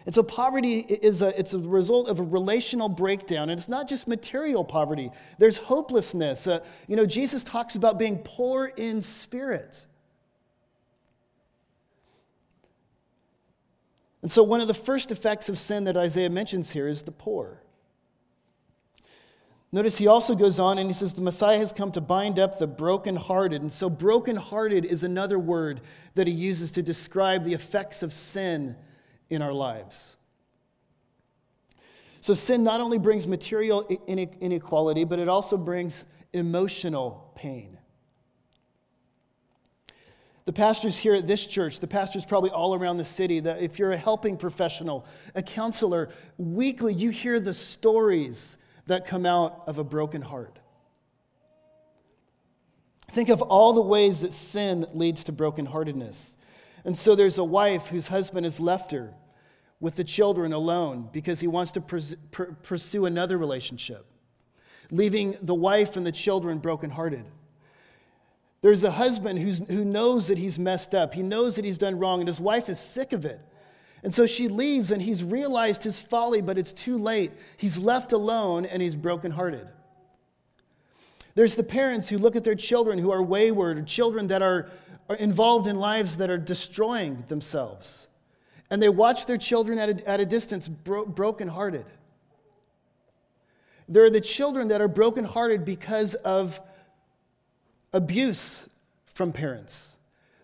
And 0.04 0.14
so 0.14 0.22
poverty 0.22 0.80
is 0.80 1.22
a, 1.22 1.38
it's 1.38 1.54
a 1.54 1.58
result 1.58 2.08
of 2.08 2.20
a 2.20 2.22
relational 2.22 2.88
breakdown. 2.88 3.48
And 3.48 3.58
it's 3.58 3.68
not 3.68 3.88
just 3.88 4.06
material 4.06 4.62
poverty, 4.62 5.10
there's 5.38 5.56
hopelessness. 5.56 6.46
Uh, 6.46 6.60
you 6.86 6.96
know, 6.96 7.06
Jesus 7.06 7.42
talks 7.42 7.74
about 7.74 7.98
being 7.98 8.20
poor 8.22 8.66
in 8.66 9.00
spirit. 9.00 9.86
And 14.22 14.30
so, 14.30 14.42
one 14.42 14.60
of 14.60 14.68
the 14.68 14.74
first 14.74 15.10
effects 15.10 15.48
of 15.48 15.58
sin 15.58 15.84
that 15.84 15.96
Isaiah 15.96 16.30
mentions 16.30 16.72
here 16.72 16.88
is 16.88 17.02
the 17.02 17.12
poor. 17.12 17.62
Notice 19.72 19.98
he 19.98 20.08
also 20.08 20.34
goes 20.34 20.58
on 20.58 20.78
and 20.78 20.88
he 20.88 20.94
says, 20.94 21.14
The 21.14 21.20
Messiah 21.20 21.58
has 21.58 21.72
come 21.72 21.92
to 21.92 22.00
bind 22.00 22.38
up 22.38 22.58
the 22.58 22.66
brokenhearted. 22.66 23.62
And 23.62 23.72
so, 23.72 23.88
brokenhearted 23.88 24.84
is 24.84 25.02
another 25.02 25.38
word 25.38 25.80
that 26.14 26.26
he 26.26 26.32
uses 26.32 26.70
to 26.72 26.82
describe 26.82 27.44
the 27.44 27.54
effects 27.54 28.02
of 28.02 28.12
sin 28.12 28.76
in 29.30 29.42
our 29.42 29.52
lives. 29.52 30.16
So, 32.20 32.34
sin 32.34 32.62
not 32.62 32.80
only 32.80 32.98
brings 32.98 33.26
material 33.26 33.88
inequality, 34.06 35.04
but 35.04 35.18
it 35.18 35.28
also 35.28 35.56
brings 35.56 36.04
emotional 36.34 37.32
pain. 37.34 37.78
The 40.46 40.52
pastors 40.52 40.98
here 40.98 41.14
at 41.14 41.26
this 41.26 41.46
church, 41.46 41.80
the 41.80 41.86
pastors 41.86 42.24
probably 42.24 42.50
all 42.50 42.74
around 42.74 42.96
the 42.96 43.04
city, 43.04 43.40
that 43.40 43.62
if 43.62 43.78
you're 43.78 43.92
a 43.92 43.96
helping 43.96 44.36
professional, 44.36 45.06
a 45.34 45.42
counselor, 45.42 46.08
weekly 46.38 46.94
you 46.94 47.10
hear 47.10 47.38
the 47.38 47.54
stories 47.54 48.58
that 48.86 49.06
come 49.06 49.26
out 49.26 49.62
of 49.66 49.78
a 49.78 49.84
broken 49.84 50.22
heart. 50.22 50.58
Think 53.12 53.28
of 53.28 53.42
all 53.42 53.72
the 53.72 53.82
ways 53.82 54.20
that 54.20 54.32
sin 54.32 54.86
leads 54.94 55.24
to 55.24 55.32
brokenheartedness. 55.32 56.36
And 56.84 56.96
so 56.96 57.14
there's 57.14 57.38
a 57.38 57.44
wife 57.44 57.88
whose 57.88 58.08
husband 58.08 58.46
has 58.46 58.60
left 58.60 58.92
her 58.92 59.14
with 59.80 59.96
the 59.96 60.04
children 60.04 60.52
alone 60.52 61.08
because 61.12 61.40
he 61.40 61.46
wants 61.46 61.72
to 61.72 61.80
pr- 61.80 62.44
pursue 62.62 63.06
another 63.06 63.36
relationship, 63.36 64.06
leaving 64.90 65.36
the 65.42 65.54
wife 65.54 65.96
and 65.96 66.06
the 66.06 66.12
children 66.12 66.58
brokenhearted. 66.58 67.24
There's 68.62 68.84
a 68.84 68.90
husband 68.90 69.38
who's, 69.38 69.58
who 69.68 69.84
knows 69.84 70.28
that 70.28 70.38
he's 70.38 70.58
messed 70.58 70.94
up. 70.94 71.14
He 71.14 71.22
knows 71.22 71.56
that 71.56 71.64
he's 71.64 71.78
done 71.78 71.98
wrong, 71.98 72.20
and 72.20 72.28
his 72.28 72.40
wife 72.40 72.68
is 72.68 72.78
sick 72.78 73.12
of 73.12 73.24
it. 73.24 73.40
And 74.02 74.12
so 74.12 74.26
she 74.26 74.48
leaves, 74.48 74.90
and 74.90 75.00
he's 75.00 75.24
realized 75.24 75.82
his 75.82 76.00
folly, 76.00 76.40
but 76.42 76.58
it's 76.58 76.72
too 76.72 76.98
late. 76.98 77.32
He's 77.56 77.78
left 77.78 78.12
alone, 78.12 78.66
and 78.66 78.82
he's 78.82 78.94
brokenhearted. 78.94 79.66
There's 81.34 81.54
the 81.54 81.62
parents 81.62 82.08
who 82.08 82.18
look 82.18 82.36
at 82.36 82.44
their 82.44 82.54
children 82.54 82.98
who 82.98 83.10
are 83.10 83.22
wayward, 83.22 83.78
or 83.78 83.82
children 83.82 84.26
that 84.26 84.42
are, 84.42 84.68
are 85.08 85.16
involved 85.16 85.66
in 85.66 85.76
lives 85.76 86.18
that 86.18 86.28
are 86.28 86.38
destroying 86.38 87.24
themselves. 87.28 88.08
And 88.70 88.82
they 88.82 88.88
watch 88.88 89.26
their 89.26 89.38
children 89.38 89.78
at 89.78 89.88
a, 89.88 90.08
at 90.08 90.20
a 90.20 90.26
distance, 90.26 90.68
bro- 90.68 91.06
brokenhearted. 91.06 91.86
There 93.88 94.04
are 94.04 94.10
the 94.10 94.20
children 94.20 94.68
that 94.68 94.80
are 94.80 94.88
brokenhearted 94.88 95.64
because 95.64 96.14
of 96.14 96.60
abuse 97.92 98.68
from 99.06 99.32
parents. 99.32 99.98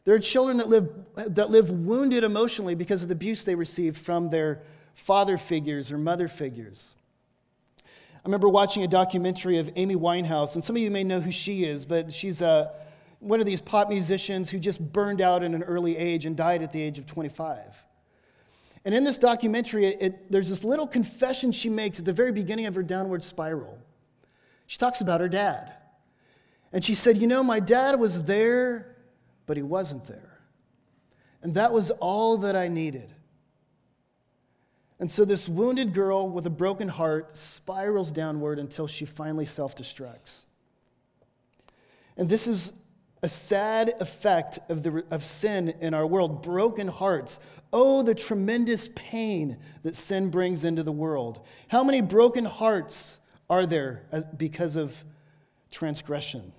There 0.04 0.14
are 0.14 0.20
children 0.20 0.58
that 0.58 0.68
live, 0.68 0.88
that 1.16 1.50
live 1.50 1.70
wounded 1.70 2.22
emotionally 2.22 2.74
because 2.74 3.02
of 3.02 3.08
the 3.08 3.14
abuse 3.14 3.44
they 3.44 3.54
received 3.54 3.96
from 3.96 4.30
their 4.30 4.62
father 4.94 5.36
figures 5.36 5.90
or 5.90 5.98
mother 5.98 6.28
figures. 6.28 6.94
I 7.84 8.28
remember 8.28 8.48
watching 8.48 8.82
a 8.82 8.88
documentary 8.88 9.58
of 9.58 9.70
Amy 9.76 9.94
Winehouse, 9.94 10.54
and 10.54 10.64
some 10.64 10.76
of 10.76 10.82
you 10.82 10.90
may 10.90 11.04
know 11.04 11.20
who 11.20 11.32
she 11.32 11.64
is, 11.64 11.84
but 11.84 12.12
she's 12.12 12.40
a, 12.42 12.46
uh, 12.46 12.68
one 13.20 13.40
of 13.40 13.46
these 13.46 13.60
pop 13.60 13.88
musicians 13.88 14.50
who 14.50 14.58
just 14.58 14.92
burned 14.92 15.20
out 15.20 15.42
in 15.42 15.54
an 15.54 15.62
early 15.62 15.96
age 15.96 16.24
and 16.24 16.36
died 16.36 16.62
at 16.62 16.70
the 16.70 16.80
age 16.80 16.98
of 16.98 17.06
25. 17.06 17.82
And 18.84 18.94
in 18.94 19.04
this 19.04 19.18
documentary, 19.18 19.86
it, 19.86 19.98
it, 20.00 20.32
there's 20.32 20.48
this 20.48 20.62
little 20.62 20.86
confession 20.86 21.50
she 21.50 21.68
makes 21.68 21.98
at 21.98 22.04
the 22.04 22.12
very 22.12 22.30
beginning 22.30 22.66
of 22.66 22.74
her 22.76 22.82
downward 22.82 23.24
spiral. 23.24 23.78
She 24.66 24.78
talks 24.78 25.00
about 25.00 25.20
her 25.20 25.28
dad. 25.28 25.72
And 26.72 26.84
she 26.84 26.94
said, 26.94 27.18
You 27.18 27.26
know, 27.26 27.42
my 27.42 27.60
dad 27.60 27.98
was 27.98 28.24
there, 28.24 28.96
but 29.46 29.56
he 29.56 29.62
wasn't 29.62 30.06
there. 30.06 30.40
And 31.42 31.54
that 31.54 31.72
was 31.72 31.90
all 31.92 32.38
that 32.38 32.56
I 32.56 32.68
needed. 32.68 33.12
And 34.98 35.10
so 35.10 35.24
this 35.24 35.48
wounded 35.48 35.92
girl 35.92 36.28
with 36.28 36.46
a 36.46 36.50
broken 36.50 36.88
heart 36.88 37.36
spirals 37.36 38.10
downward 38.10 38.58
until 38.58 38.86
she 38.86 39.04
finally 39.04 39.46
self 39.46 39.76
destructs. 39.76 40.44
And 42.16 42.28
this 42.28 42.46
is 42.46 42.72
a 43.22 43.28
sad 43.28 43.94
effect 44.00 44.58
of, 44.68 44.82
the, 44.82 45.04
of 45.10 45.22
sin 45.22 45.74
in 45.80 45.94
our 45.94 46.06
world 46.06 46.42
broken 46.42 46.88
hearts. 46.88 47.38
Oh, 47.72 48.02
the 48.02 48.14
tremendous 48.14 48.88
pain 48.94 49.58
that 49.82 49.94
sin 49.94 50.30
brings 50.30 50.64
into 50.64 50.82
the 50.82 50.92
world. 50.92 51.44
How 51.68 51.84
many 51.84 52.00
broken 52.00 52.44
hearts 52.44 53.20
are 53.50 53.66
there 53.66 54.06
as, 54.12 54.26
because 54.26 54.76
of 54.76 55.04
transgression? 55.76 56.52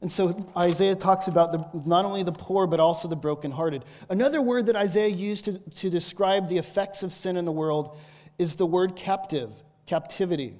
And 0.00 0.12
so 0.12 0.46
Isaiah 0.56 0.94
talks 0.94 1.28
about 1.28 1.50
the, 1.52 1.88
not 1.88 2.04
only 2.04 2.22
the 2.22 2.32
poor, 2.32 2.66
but 2.66 2.78
also 2.78 3.08
the 3.08 3.16
brokenhearted. 3.16 3.84
Another 4.08 4.40
word 4.40 4.66
that 4.66 4.76
Isaiah 4.76 5.08
used 5.08 5.46
to, 5.46 5.58
to 5.58 5.90
describe 5.90 6.48
the 6.48 6.58
effects 6.58 7.02
of 7.02 7.12
sin 7.12 7.36
in 7.36 7.44
the 7.44 7.52
world 7.52 7.96
is 8.38 8.56
the 8.56 8.66
word 8.66 8.96
captive, 8.96 9.50
captivity. 9.86 10.56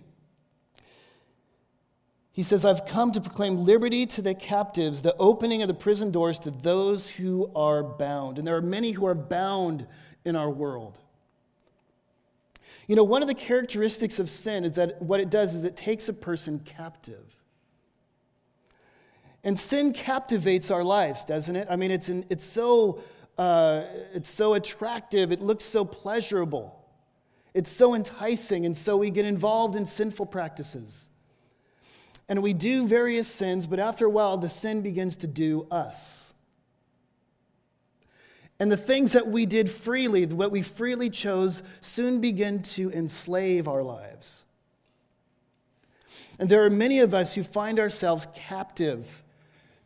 He 2.33 2.43
says, 2.43 2.64
I've 2.64 2.85
come 2.85 3.12
to 3.12 3.21
proclaim 3.21 3.64
liberty 3.64 4.07
to 4.07 4.23
the 4.23 4.35
captives, 4.35 5.03
the 5.03 5.14
opening 5.19 5.62
of 5.62 5.69
the 5.69 5.75
prison 5.75 6.11
doors 6.11 6.38
to 6.41 6.50
those 6.50 7.11
who 7.11 7.53
are 7.55 7.85
bound. 7.85 8.38
And 8.38 8.47
there 8.47 8.57
are 8.57 8.62
many 8.62 8.93
who 8.93 9.07
are 9.07 9.14
bound 9.14 9.87
in 10.25 10.35
our 10.35 10.50
world. 10.50 10.99
You 12.87 12.97
know, 12.97 13.05
one 13.05 13.23
of 13.23 13.29
the 13.29 13.35
characteristics 13.35 14.19
of 14.19 14.29
sin 14.29 14.64
is 14.64 14.76
that 14.76 15.00
what 15.00 15.21
it 15.21 15.31
does 15.31 15.55
is 15.55 15.64
it 15.64 15.76
takes 15.76 16.09
a 16.09 16.12
person 16.12 16.59
captive. 16.59 17.25
And 19.43 19.59
sin 19.59 19.93
captivates 19.93 20.71
our 20.71 20.85
lives, 20.85 21.25
doesn't 21.25 21.55
it? 21.55 21.69
I 21.71 21.76
mean, 21.76 21.91
it's, 21.91 22.09
in, 22.09 22.25
it's, 22.31 22.45
so, 22.45 23.03
uh, 23.38 23.85
it's 24.12 24.31
so 24.31 24.55
attractive, 24.55 25.33
it 25.33 25.41
looks 25.41 25.64
so 25.64 25.85
pleasurable, 25.85 26.79
it's 27.53 27.71
so 27.71 27.95
enticing, 27.95 28.67
and 28.67 28.76
so 28.76 28.97
we 28.97 29.11
get 29.11 29.25
involved 29.25 29.76
in 29.76 29.87
sinful 29.87 30.26
practices. 30.26 31.11
And 32.29 32.43
we 32.43 32.55
do 32.55 32.87
various 32.87 33.29
sins, 33.29 33.67
but 33.67 33.79
after 33.79 34.07
a 34.07 34.11
while, 34.11 34.38
the 34.38 34.49
sin 34.49 34.81
begins 34.81 35.17
to 35.19 35.26
do 35.26 35.67
us. 35.71 36.34
And 38.61 38.70
the 38.70 38.76
things 38.76 39.12
that 39.12 39.26
we 39.26 39.46
did 39.46 39.68
freely, 39.68 40.26
what 40.26 40.52
we 40.52 40.62
freely 40.62 41.11
chose, 41.11 41.62
soon 41.80 42.20
begin 42.20 42.61
to 42.61 42.90
enslave 42.92 43.66
our 43.66 43.82
lives. 43.82 44.44
And 46.38 46.49
there 46.49 46.64
are 46.64 46.70
many 46.70 47.00
of 47.00 47.14
us 47.14 47.34
who 47.34 47.42
find 47.42 47.78
ourselves 47.78 48.26
captive 48.34 49.23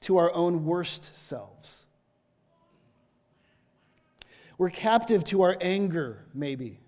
to 0.02 0.16
our 0.18 0.32
own 0.32 0.64
worst 0.64 1.16
selves. 1.16 1.86
We're 4.56 4.70
captive 4.70 5.24
to 5.24 5.42
our 5.42 5.56
anger, 5.60 6.24
maybe, 6.34 6.80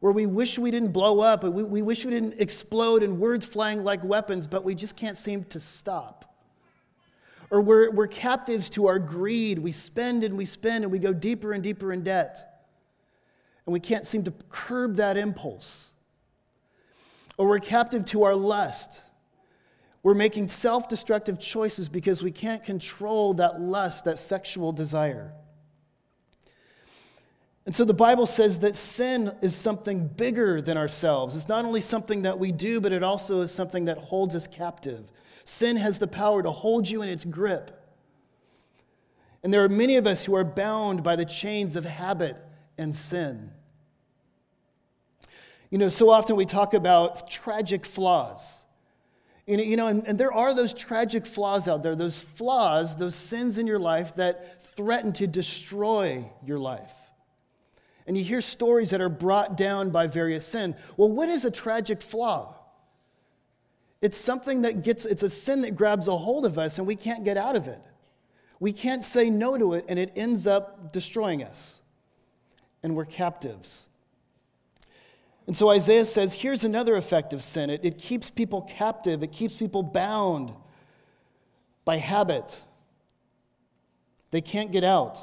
where 0.00 0.12
we 0.12 0.26
wish 0.26 0.58
we 0.58 0.70
didn't 0.70 0.92
blow 0.92 1.20
up, 1.20 1.42
we, 1.42 1.64
we 1.64 1.82
wish 1.82 2.04
we 2.04 2.12
didn't 2.12 2.40
explode 2.40 3.02
and 3.02 3.18
words 3.18 3.44
flying 3.44 3.82
like 3.82 4.02
weapons, 4.04 4.46
but 4.46 4.64
we 4.64 4.74
just 4.74 4.96
can't 4.96 5.16
seem 5.16 5.44
to 5.44 5.58
stop. 5.58 6.27
Or 7.50 7.60
we're, 7.60 7.90
we're 7.90 8.06
captives 8.06 8.68
to 8.70 8.86
our 8.88 8.98
greed. 8.98 9.58
We 9.58 9.72
spend 9.72 10.22
and 10.24 10.36
we 10.36 10.44
spend 10.44 10.84
and 10.84 10.92
we 10.92 10.98
go 10.98 11.12
deeper 11.12 11.52
and 11.52 11.62
deeper 11.62 11.92
in 11.92 12.04
debt. 12.04 12.64
And 13.66 13.72
we 13.72 13.80
can't 13.80 14.06
seem 14.06 14.24
to 14.24 14.32
curb 14.50 14.96
that 14.96 15.16
impulse. 15.16 15.94
Or 17.36 17.46
we're 17.46 17.58
captive 17.58 18.04
to 18.06 18.24
our 18.24 18.34
lust. 18.34 19.02
We're 20.02 20.14
making 20.14 20.48
self 20.48 20.88
destructive 20.88 21.38
choices 21.38 21.88
because 21.88 22.22
we 22.22 22.30
can't 22.30 22.64
control 22.64 23.34
that 23.34 23.60
lust, 23.60 24.04
that 24.04 24.18
sexual 24.18 24.72
desire. 24.72 25.32
And 27.66 27.76
so 27.76 27.84
the 27.84 27.92
Bible 27.92 28.24
says 28.24 28.60
that 28.60 28.76
sin 28.76 29.34
is 29.42 29.54
something 29.54 30.08
bigger 30.08 30.62
than 30.62 30.78
ourselves. 30.78 31.36
It's 31.36 31.48
not 31.48 31.66
only 31.66 31.82
something 31.82 32.22
that 32.22 32.38
we 32.38 32.50
do, 32.50 32.80
but 32.80 32.92
it 32.92 33.02
also 33.02 33.42
is 33.42 33.52
something 33.52 33.84
that 33.84 33.98
holds 33.98 34.34
us 34.34 34.46
captive. 34.46 35.10
Sin 35.48 35.78
has 35.78 35.98
the 35.98 36.06
power 36.06 36.42
to 36.42 36.50
hold 36.50 36.90
you 36.90 37.00
in 37.00 37.08
its 37.08 37.24
grip. 37.24 37.70
And 39.42 39.52
there 39.52 39.64
are 39.64 39.68
many 39.68 39.96
of 39.96 40.06
us 40.06 40.26
who 40.26 40.36
are 40.36 40.44
bound 40.44 41.02
by 41.02 41.16
the 41.16 41.24
chains 41.24 41.74
of 41.74 41.86
habit 41.86 42.36
and 42.76 42.94
sin. 42.94 43.50
You 45.70 45.78
know, 45.78 45.88
so 45.88 46.10
often 46.10 46.36
we 46.36 46.44
talk 46.44 46.74
about 46.74 47.30
tragic 47.30 47.86
flaws. 47.86 48.62
You 49.46 49.74
know, 49.78 49.86
and, 49.86 50.06
and 50.06 50.18
there 50.18 50.34
are 50.34 50.52
those 50.52 50.74
tragic 50.74 51.24
flaws 51.24 51.66
out 51.66 51.82
there, 51.82 51.96
those 51.96 52.22
flaws, 52.22 52.98
those 52.98 53.14
sins 53.14 53.56
in 53.56 53.66
your 53.66 53.78
life 53.78 54.16
that 54.16 54.62
threaten 54.76 55.14
to 55.14 55.26
destroy 55.26 56.30
your 56.44 56.58
life. 56.58 56.92
And 58.06 58.18
you 58.18 58.22
hear 58.22 58.42
stories 58.42 58.90
that 58.90 59.00
are 59.00 59.08
brought 59.08 59.56
down 59.56 59.88
by 59.88 60.08
various 60.08 60.44
sin. 60.44 60.76
Well, 60.98 61.10
what 61.10 61.30
is 61.30 61.46
a 61.46 61.50
tragic 61.50 62.02
flaw? 62.02 62.57
It's 64.00 64.16
something 64.16 64.62
that 64.62 64.82
gets, 64.82 65.04
it's 65.04 65.22
a 65.22 65.28
sin 65.28 65.62
that 65.62 65.74
grabs 65.74 66.06
a 66.06 66.16
hold 66.16 66.44
of 66.44 66.58
us 66.58 66.78
and 66.78 66.86
we 66.86 66.96
can't 66.96 67.24
get 67.24 67.36
out 67.36 67.56
of 67.56 67.66
it. 67.66 67.80
We 68.60 68.72
can't 68.72 69.02
say 69.02 69.30
no 69.30 69.58
to 69.58 69.74
it 69.74 69.84
and 69.88 69.98
it 69.98 70.12
ends 70.16 70.46
up 70.46 70.92
destroying 70.92 71.42
us. 71.42 71.80
And 72.82 72.94
we're 72.94 73.04
captives. 73.04 73.88
And 75.48 75.56
so 75.56 75.70
Isaiah 75.70 76.04
says 76.04 76.34
here's 76.34 76.62
another 76.62 76.94
effect 76.94 77.32
of 77.32 77.42
sin 77.42 77.70
it, 77.70 77.80
it 77.82 77.98
keeps 77.98 78.30
people 78.30 78.62
captive, 78.62 79.22
it 79.22 79.32
keeps 79.32 79.56
people 79.56 79.82
bound 79.82 80.52
by 81.84 81.96
habit. 81.96 82.62
They 84.30 84.42
can't 84.42 84.70
get 84.70 84.84
out. 84.84 85.18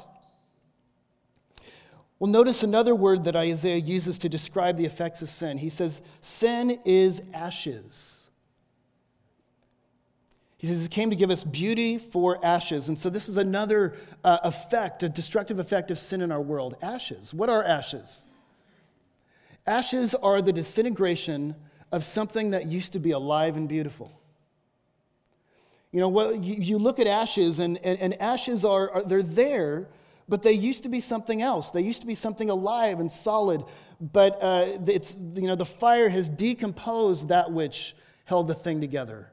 Well, 2.18 2.30
notice 2.30 2.62
another 2.62 2.94
word 2.94 3.24
that 3.24 3.36
Isaiah 3.36 3.76
uses 3.76 4.18
to 4.18 4.28
describe 4.28 4.76
the 4.76 4.86
effects 4.86 5.22
of 5.22 5.30
sin. 5.30 5.58
He 5.58 5.68
says, 5.68 6.00
Sin 6.20 6.80
is 6.84 7.22
ashes. 7.34 8.25
He 10.66 10.72
says, 10.74 10.82
He 10.82 10.88
came 10.88 11.10
to 11.10 11.16
give 11.16 11.30
us 11.30 11.44
beauty 11.44 11.98
for 11.98 12.44
ashes. 12.44 12.88
And 12.88 12.98
so, 12.98 13.10
this 13.10 13.28
is 13.28 13.36
another 13.36 13.94
uh, 14.24 14.38
effect, 14.42 15.02
a 15.02 15.08
destructive 15.08 15.58
effect 15.58 15.90
of 15.90 15.98
sin 15.98 16.20
in 16.20 16.32
our 16.32 16.40
world 16.40 16.76
ashes. 16.82 17.32
What 17.32 17.48
are 17.48 17.62
ashes? 17.62 18.26
Ashes 19.66 20.14
are 20.14 20.40
the 20.40 20.52
disintegration 20.52 21.56
of 21.92 22.04
something 22.04 22.50
that 22.50 22.66
used 22.66 22.92
to 22.92 22.98
be 22.98 23.10
alive 23.10 23.56
and 23.56 23.68
beautiful. 23.68 24.20
You 25.92 26.00
know, 26.00 26.08
well, 26.08 26.34
you, 26.34 26.54
you 26.54 26.78
look 26.78 26.98
at 26.98 27.06
ashes, 27.06 27.58
and, 27.58 27.78
and, 27.78 27.98
and 27.98 28.20
ashes 28.20 28.64
are, 28.64 28.90
are, 28.90 29.02
they're 29.04 29.22
there, 29.22 29.88
but 30.28 30.42
they 30.42 30.52
used 30.52 30.82
to 30.82 30.88
be 30.88 31.00
something 31.00 31.42
else. 31.42 31.70
They 31.70 31.82
used 31.82 32.00
to 32.00 32.06
be 32.06 32.14
something 32.14 32.50
alive 32.50 33.00
and 33.00 33.10
solid, 33.10 33.64
but 34.00 34.42
uh, 34.42 34.78
it's, 34.86 35.14
you 35.34 35.42
know, 35.42 35.54
the 35.54 35.64
fire 35.64 36.08
has 36.08 36.28
decomposed 36.28 37.28
that 37.28 37.50
which 37.50 37.94
held 38.24 38.48
the 38.48 38.54
thing 38.54 38.80
together. 38.80 39.30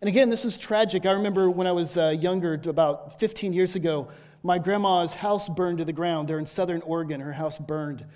And 0.00 0.08
again, 0.08 0.30
this 0.30 0.46
is 0.46 0.56
tragic. 0.56 1.04
I 1.04 1.12
remember 1.12 1.50
when 1.50 1.66
I 1.66 1.72
was 1.72 1.98
uh, 1.98 2.08
younger, 2.08 2.58
about 2.64 3.20
15 3.20 3.52
years 3.52 3.76
ago, 3.76 4.08
my 4.42 4.58
grandma's 4.58 5.14
house 5.14 5.46
burned 5.46 5.76
to 5.78 5.84
the 5.84 5.92
ground. 5.92 6.26
They're 6.26 6.38
in 6.38 6.46
southern 6.46 6.80
Oregon. 6.82 7.20
Her 7.20 7.34
house 7.34 7.58
burned. 7.58 8.06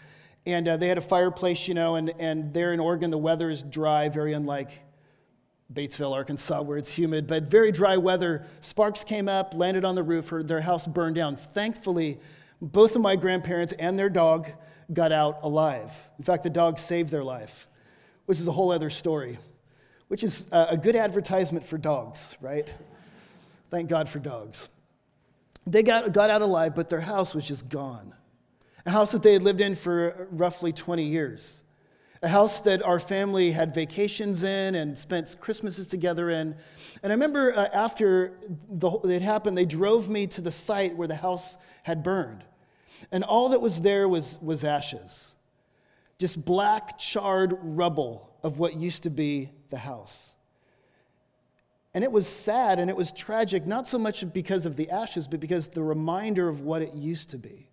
And 0.46 0.66
uh, 0.66 0.78
they 0.78 0.88
had 0.88 0.96
a 0.96 1.02
fireplace, 1.02 1.68
you 1.68 1.74
know, 1.74 1.96
and, 1.96 2.14
and 2.18 2.54
there 2.54 2.72
in 2.72 2.80
Oregon, 2.80 3.10
the 3.10 3.18
weather 3.18 3.50
is 3.50 3.62
dry, 3.62 4.08
very 4.08 4.32
unlike 4.32 4.80
Batesville, 5.72 6.12
Arkansas, 6.12 6.62
where 6.62 6.78
it's 6.78 6.96
humid, 6.96 7.26
but 7.26 7.44
very 7.44 7.70
dry 7.70 7.98
weather. 7.98 8.46
Sparks 8.62 9.04
came 9.04 9.28
up, 9.28 9.52
landed 9.54 9.84
on 9.84 9.94
the 9.94 10.02
roof, 10.02 10.28
her, 10.30 10.42
their 10.42 10.60
house 10.62 10.86
burned 10.86 11.16
down. 11.16 11.36
Thankfully, 11.36 12.18
both 12.62 12.96
of 12.96 13.02
my 13.02 13.16
grandparents 13.16 13.74
and 13.74 13.98
their 13.98 14.10
dog 14.10 14.50
got 14.92 15.12
out 15.12 15.40
alive. 15.42 15.92
In 16.18 16.24
fact, 16.24 16.44
the 16.44 16.50
dog 16.50 16.78
saved 16.78 17.10
their 17.10 17.24
life, 17.24 17.68
which 18.24 18.40
is 18.40 18.48
a 18.48 18.52
whole 18.52 18.70
other 18.70 18.90
story, 18.90 19.38
which 20.08 20.22
is 20.22 20.48
a 20.52 20.76
good 20.76 20.96
advertisement 20.96 21.64
for 21.64 21.78
dogs, 21.78 22.36
right? 22.40 22.72
Thank 23.70 23.88
God 23.88 24.08
for 24.08 24.18
dogs. 24.18 24.68
They 25.66 25.82
got, 25.82 26.12
got 26.12 26.30
out 26.30 26.42
alive, 26.42 26.74
but 26.74 26.88
their 26.88 27.00
house 27.00 27.34
was 27.34 27.46
just 27.46 27.68
gone. 27.68 28.14
A 28.86 28.90
house 28.90 29.12
that 29.12 29.22
they 29.22 29.32
had 29.32 29.42
lived 29.42 29.60
in 29.60 29.74
for 29.74 30.28
roughly 30.30 30.72
20 30.72 31.04
years. 31.04 31.62
A 32.22 32.28
house 32.28 32.60
that 32.62 32.82
our 32.82 33.00
family 33.00 33.50
had 33.50 33.74
vacations 33.74 34.44
in 34.44 34.74
and 34.74 34.96
spent 34.96 35.36
Christmases 35.40 35.86
together 35.86 36.30
in. 36.30 36.54
And 37.02 37.12
I 37.12 37.14
remember 37.14 37.54
uh, 37.54 37.68
after 37.72 38.38
the, 38.70 38.90
it 39.04 39.22
happened, 39.22 39.56
they 39.56 39.66
drove 39.66 40.08
me 40.08 40.26
to 40.28 40.40
the 40.40 40.50
site 40.50 40.96
where 40.96 41.08
the 41.08 41.16
house 41.16 41.56
had 41.82 42.02
burned. 42.02 42.44
And 43.10 43.24
all 43.24 43.50
that 43.50 43.60
was 43.60 43.82
there 43.82 44.08
was, 44.08 44.38
was 44.40 44.64
ashes, 44.64 45.34
just 46.18 46.44
black, 46.44 46.98
charred 46.98 47.58
rubble 47.60 48.30
of 48.42 48.58
what 48.58 48.76
used 48.76 49.02
to 49.02 49.10
be 49.10 49.50
the 49.74 49.80
house. 49.80 50.36
And 51.94 52.04
it 52.04 52.12
was 52.12 52.28
sad 52.28 52.78
and 52.78 52.88
it 52.88 52.96
was 52.96 53.10
tragic, 53.10 53.66
not 53.66 53.88
so 53.88 53.98
much 53.98 54.32
because 54.32 54.66
of 54.66 54.76
the 54.76 54.88
ashes, 54.88 55.26
but 55.26 55.40
because 55.40 55.66
the 55.68 55.82
reminder 55.82 56.48
of 56.48 56.60
what 56.60 56.80
it 56.80 56.94
used 56.94 57.30
to 57.30 57.38
be. 57.38 57.68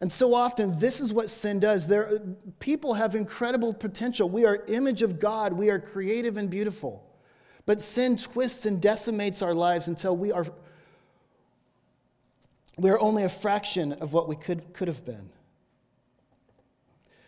And 0.00 0.10
so 0.10 0.34
often, 0.34 0.78
this 0.78 0.98
is 0.98 1.12
what 1.12 1.28
sin 1.28 1.60
does. 1.60 1.86
There, 1.86 2.22
people 2.58 2.94
have 2.94 3.14
incredible 3.14 3.74
potential. 3.74 4.30
We 4.30 4.46
are 4.46 4.64
image 4.66 5.02
of 5.02 5.20
God. 5.20 5.52
We 5.52 5.68
are 5.68 5.78
creative 5.78 6.38
and 6.38 6.48
beautiful. 6.48 7.04
But 7.66 7.82
sin 7.82 8.16
twists 8.16 8.64
and 8.64 8.80
decimates 8.80 9.42
our 9.42 9.52
lives 9.52 9.88
until 9.88 10.16
we 10.16 10.32
are 10.32 10.46
we 12.78 12.88
are 12.88 12.98
only 12.98 13.24
a 13.24 13.28
fraction 13.28 13.92
of 13.92 14.14
what 14.14 14.26
we 14.26 14.36
could, 14.36 14.72
could 14.72 14.88
have 14.88 15.04
been. 15.04 15.28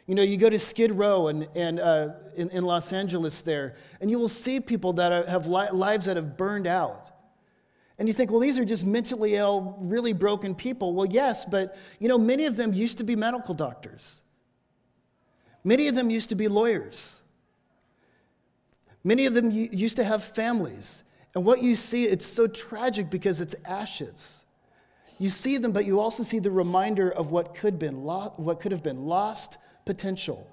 You 0.07 0.15
know, 0.17 0.23
you 0.23 0.37
go 0.37 0.51
to 0.51 0.59
Skid 0.59 0.93
Row 0.93 1.29
and, 1.29 1.49
and, 1.55 1.79
uh, 1.79 2.09
in, 2.35 2.51
in 2.51 2.65
Los 2.65 2.93
Angeles 2.93 3.41
there, 3.43 3.77
and 4.01 4.11
you 4.11 4.19
will 4.19 4.29
see 4.29 4.59
people 4.61 4.95
that 4.95 5.13
are, 5.13 5.27
have 5.27 5.47
li- 5.47 5.71
lives 5.71 6.07
that 6.07 6.17
have 6.17 6.37
burned 6.37 6.67
out. 6.67 7.11
And 7.99 8.09
you 8.09 8.15
think, 8.15 8.31
well, 8.31 8.41
these 8.41 8.59
are 8.59 8.65
just 8.65 8.85
mentally 8.85 9.37
ill, 9.37 9.77
really 9.79 10.13
broken 10.13 10.55
people. 10.55 10.93
Well, 10.93 11.07
yes, 11.07 11.45
but 11.45 11.77
you 12.01 12.09
know, 12.09 12.19
many 12.19 12.47
of 12.47 12.57
them 12.57 12.73
used 12.73 12.99
to 12.99 13.05
be 13.05 13.15
medical 13.15 13.55
doctors. 13.55 14.23
Many 15.63 15.87
of 15.87 15.95
them 15.95 16.11
used 16.11 16.29
to 16.31 16.35
be 16.35 16.49
lawyers. 16.49 17.21
Many 19.05 19.27
of 19.27 19.35
them 19.35 19.51
used 19.51 19.97
to 19.97 20.05
have 20.05 20.25
families. 20.25 21.05
And 21.35 21.45
what 21.45 21.63
you 21.63 21.75
see, 21.75 22.05
it's 22.05 22.27
so 22.27 22.47
tragic 22.47 23.11
because 23.11 23.41
it's 23.41 23.55
ashes. 23.65 24.45
You 25.19 25.29
see 25.29 25.59
them, 25.59 25.71
but 25.71 25.87
you 25.87 26.01
also 26.01 26.25
see 26.25 26.41
the 26.41 26.51
reminder 26.51 27.11
of 27.11 27.31
what 27.31 27.55
could, 27.55 27.79
been 27.79 28.03
lo- 28.05 28.33
what 28.37 28.61
could 28.61 28.73
have 28.73 28.83
been 28.83 29.07
lost 29.07 29.59
potential. 29.85 30.49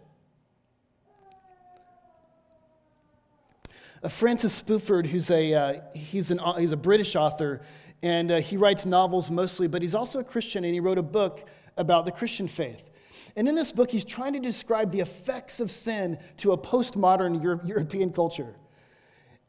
Uh, 4.02 4.08
Francis 4.08 4.62
Spufford, 4.62 5.08
who's 5.08 5.30
a, 5.30 5.54
uh, 5.54 5.82
he's, 5.94 6.32
an, 6.32 6.40
he's 6.58 6.72
a 6.72 6.78
British 6.78 7.16
author, 7.16 7.62
and 8.02 8.32
uh, 8.32 8.38
he 8.38 8.56
writes 8.56 8.86
novels 8.86 9.30
mostly, 9.30 9.68
but 9.68 9.82
he's 9.82 9.96
also 9.96 10.20
a 10.20 10.24
Christian, 10.24 10.64
and 10.64 10.74
he 10.74 10.80
wrote 10.80 10.98
a 10.98 11.04
book 11.04 11.48
about 11.76 12.06
the 12.06 12.12
Christian 12.12 12.48
faith. 12.48 12.90
And 13.36 13.48
in 13.48 13.56
this 13.56 13.72
book, 13.72 13.92
he's 13.92 14.06
trying 14.06 14.34
to 14.34 14.40
describe 14.40 14.92
the 14.92 15.02
effects 15.02 15.60
of 15.60 15.70
sin 15.70 16.18
to 16.38 16.52
a 16.52 16.58
postmodern 16.58 17.42
Euro- 17.44 17.62
European 17.64 18.12
culture. 18.12 18.56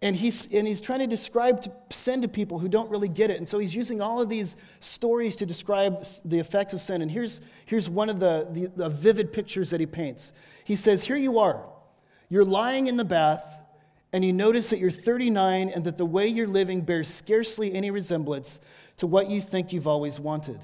And 0.03 0.17
he's, 0.17 0.53
and 0.55 0.67
he's 0.67 0.81
trying 0.81 1.01
to 1.01 1.07
describe 1.07 1.61
to 1.63 1.73
sin 1.91 2.23
to 2.23 2.29
people 2.29 2.59
who 2.59 2.69
don't 2.69 2.91
really 2.91 3.09
get 3.09 3.31
it. 3.31 3.37
And 3.37 3.47
so 3.47 3.59
he's 3.59 3.75
using 3.75 4.01
all 4.01 4.23
of 4.23 4.31
these 4.31 4.57
stories 4.81 5.37
to 5.37 5.47
describe 5.47 6.05
the 6.25 6.39
effects 6.39 6.73
of 6.73 6.81
sin. 6.81 7.03
And 7.03 7.11
here's, 7.11 7.43
here's 7.67 7.91
one 7.91 8.09
of 8.09 8.19
the, 8.19 8.49
the, 8.51 8.67
the 8.75 8.89
vivid 8.89 9.31
pictures 9.31 9.71
that 9.71 9.81
he 9.81 9.87
paints. 9.87 10.33
He 10.65 10.75
says, 10.75 11.05
Here 11.05 11.17
you 11.17 11.39
are. 11.39 11.67
You're 12.31 12.47
lying 12.47 12.87
in 12.87 12.97
the 12.97 13.05
bath, 13.05 13.61
and 14.13 14.25
you 14.25 14.33
notice 14.33 14.71
that 14.71 14.79
you're 14.79 14.91
39 14.91 15.69
and 15.69 15.85
that 15.85 15.99
the 15.99 16.07
way 16.07 16.27
you're 16.27 16.47
living 16.47 16.81
bears 16.81 17.13
scarcely 17.13 17.75
any 17.75 17.91
resemblance 17.91 18.61
to 18.97 19.07
what 19.07 19.29
you 19.29 19.41
think 19.41 19.73
you've 19.73 19.87
always 19.87 20.19
wanted. 20.19 20.61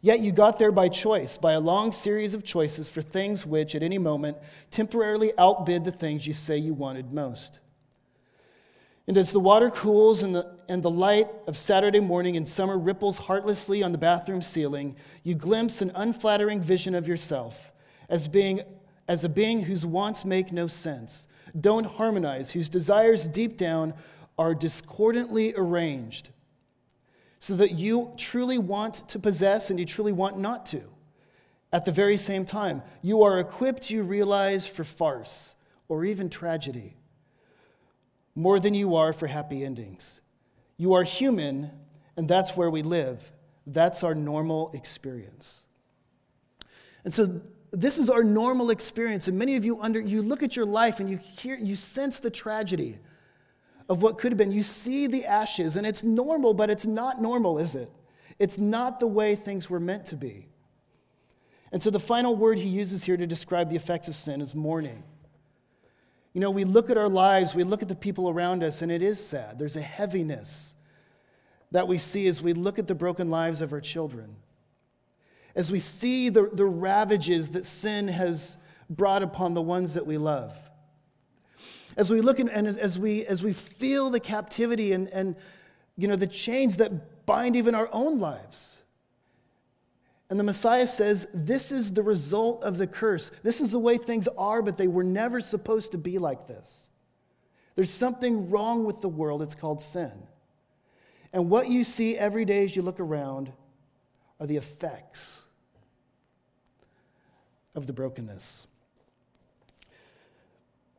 Yet 0.00 0.20
you 0.20 0.32
got 0.32 0.58
there 0.58 0.72
by 0.72 0.88
choice, 0.88 1.36
by 1.36 1.52
a 1.52 1.60
long 1.60 1.92
series 1.92 2.34
of 2.34 2.44
choices 2.44 2.88
for 2.88 3.02
things 3.02 3.46
which, 3.46 3.74
at 3.74 3.82
any 3.82 3.98
moment, 3.98 4.36
temporarily 4.70 5.32
outbid 5.38 5.84
the 5.84 5.92
things 5.92 6.26
you 6.26 6.32
say 6.32 6.58
you 6.58 6.74
wanted 6.74 7.12
most. 7.12 7.60
And 9.08 9.16
as 9.16 9.32
the 9.32 9.40
water 9.40 9.70
cools 9.70 10.22
and 10.22 10.34
the, 10.34 10.54
and 10.68 10.82
the 10.82 10.90
light 10.90 11.28
of 11.46 11.56
Saturday 11.56 11.98
morning 12.00 12.36
in 12.36 12.46
summer 12.46 12.78
ripples 12.78 13.18
heartlessly 13.18 13.82
on 13.82 13.92
the 13.92 13.98
bathroom 13.98 14.42
ceiling, 14.42 14.96
you 15.24 15.34
glimpse 15.34 15.82
an 15.82 15.90
unflattering 15.94 16.60
vision 16.60 16.94
of 16.94 17.08
yourself 17.08 17.72
as, 18.08 18.28
being, 18.28 18.62
as 19.08 19.24
a 19.24 19.28
being 19.28 19.62
whose 19.62 19.84
wants 19.84 20.24
make 20.24 20.52
no 20.52 20.68
sense, 20.68 21.26
don't 21.58 21.84
harmonize, 21.84 22.52
whose 22.52 22.68
desires 22.68 23.26
deep 23.26 23.56
down 23.56 23.92
are 24.38 24.54
discordantly 24.54 25.52
arranged, 25.56 26.30
so 27.40 27.56
that 27.56 27.72
you 27.72 28.12
truly 28.16 28.56
want 28.56 29.08
to 29.08 29.18
possess 29.18 29.68
and 29.68 29.80
you 29.80 29.84
truly 29.84 30.12
want 30.12 30.38
not 30.38 30.64
to. 30.66 30.82
At 31.72 31.84
the 31.84 31.92
very 31.92 32.16
same 32.16 32.44
time, 32.44 32.82
you 33.02 33.22
are 33.22 33.38
equipped, 33.38 33.90
you 33.90 34.04
realize, 34.04 34.66
for 34.66 34.84
farce 34.84 35.56
or 35.88 36.04
even 36.04 36.30
tragedy 36.30 36.94
more 38.34 38.58
than 38.58 38.74
you 38.74 38.96
are 38.96 39.12
for 39.12 39.26
happy 39.26 39.64
endings. 39.64 40.20
You 40.76 40.94
are 40.94 41.02
human, 41.02 41.70
and 42.16 42.28
that's 42.28 42.56
where 42.56 42.70
we 42.70 42.82
live. 42.82 43.30
That's 43.66 44.02
our 44.02 44.14
normal 44.14 44.70
experience. 44.74 45.66
And 47.04 47.12
so 47.12 47.40
this 47.70 47.98
is 47.98 48.10
our 48.10 48.24
normal 48.24 48.70
experience. 48.70 49.28
And 49.28 49.38
many 49.38 49.56
of 49.56 49.64
you 49.64 49.80
under 49.80 50.00
you 50.00 50.22
look 50.22 50.42
at 50.42 50.56
your 50.56 50.66
life 50.66 51.00
and 51.00 51.08
you 51.08 51.16
hear 51.16 51.56
you 51.56 51.74
sense 51.74 52.20
the 52.20 52.30
tragedy 52.30 52.98
of 53.88 54.02
what 54.02 54.18
could 54.18 54.32
have 54.32 54.38
been. 54.38 54.52
You 54.52 54.62
see 54.62 55.06
the 55.06 55.26
ashes, 55.26 55.76
and 55.76 55.86
it's 55.86 56.02
normal, 56.02 56.54
but 56.54 56.70
it's 56.70 56.86
not 56.86 57.20
normal, 57.20 57.58
is 57.58 57.74
it? 57.74 57.90
It's 58.38 58.58
not 58.58 59.00
the 59.00 59.06
way 59.06 59.34
things 59.34 59.68
were 59.68 59.80
meant 59.80 60.06
to 60.06 60.16
be. 60.16 60.48
And 61.70 61.82
so 61.82 61.90
the 61.90 62.00
final 62.00 62.36
word 62.36 62.58
he 62.58 62.68
uses 62.68 63.04
here 63.04 63.16
to 63.16 63.26
describe 63.26 63.70
the 63.70 63.76
effects 63.76 64.08
of 64.08 64.16
sin 64.16 64.40
is 64.40 64.54
mourning. 64.54 65.02
You 66.32 66.40
know, 66.40 66.50
we 66.50 66.64
look 66.64 66.88
at 66.88 66.96
our 66.96 67.08
lives, 67.08 67.54
we 67.54 67.64
look 67.64 67.82
at 67.82 67.88
the 67.88 67.94
people 67.94 68.28
around 68.28 68.62
us, 68.62 68.80
and 68.82 68.90
it 68.90 69.02
is 69.02 69.24
sad. 69.24 69.58
There's 69.58 69.76
a 69.76 69.82
heaviness 69.82 70.74
that 71.70 71.88
we 71.88 71.98
see 71.98 72.26
as 72.26 72.40
we 72.40 72.52
look 72.52 72.78
at 72.78 72.86
the 72.86 72.94
broken 72.94 73.30
lives 73.30 73.60
of 73.60 73.72
our 73.72 73.80
children. 73.80 74.36
As 75.54 75.70
we 75.70 75.78
see 75.78 76.28
the, 76.28 76.48
the 76.52 76.64
ravages 76.64 77.50
that 77.50 77.66
sin 77.66 78.08
has 78.08 78.56
brought 78.88 79.22
upon 79.22 79.54
the 79.54 79.62
ones 79.62 79.94
that 79.94 80.06
we 80.06 80.16
love. 80.18 80.58
As 81.96 82.10
we 82.10 82.20
look 82.20 82.38
and 82.38 82.50
as, 82.50 82.76
as, 82.76 82.98
we, 82.98 83.26
as 83.26 83.42
we 83.42 83.52
feel 83.52 84.08
the 84.08 84.20
captivity 84.20 84.92
and, 84.92 85.08
and 85.08 85.36
you 85.96 86.08
know, 86.08 86.16
the 86.16 86.26
chains 86.26 86.78
that 86.78 87.26
bind 87.26 87.56
even 87.56 87.74
our 87.74 87.88
own 87.92 88.18
lives. 88.18 88.81
And 90.32 90.40
the 90.40 90.44
Messiah 90.44 90.86
says, 90.86 91.26
This 91.34 91.70
is 91.70 91.92
the 91.92 92.02
result 92.02 92.62
of 92.62 92.78
the 92.78 92.86
curse. 92.86 93.30
This 93.42 93.60
is 93.60 93.72
the 93.72 93.78
way 93.78 93.98
things 93.98 94.26
are, 94.28 94.62
but 94.62 94.78
they 94.78 94.88
were 94.88 95.04
never 95.04 95.40
supposed 95.40 95.92
to 95.92 95.98
be 95.98 96.16
like 96.16 96.46
this. 96.46 96.88
There's 97.74 97.90
something 97.90 98.48
wrong 98.48 98.84
with 98.84 99.02
the 99.02 99.10
world. 99.10 99.42
It's 99.42 99.54
called 99.54 99.82
sin. 99.82 100.10
And 101.34 101.50
what 101.50 101.68
you 101.68 101.84
see 101.84 102.16
every 102.16 102.46
day 102.46 102.64
as 102.64 102.74
you 102.74 102.80
look 102.80 102.98
around 102.98 103.52
are 104.40 104.46
the 104.46 104.56
effects 104.56 105.44
of 107.74 107.86
the 107.86 107.92
brokenness. 107.92 108.66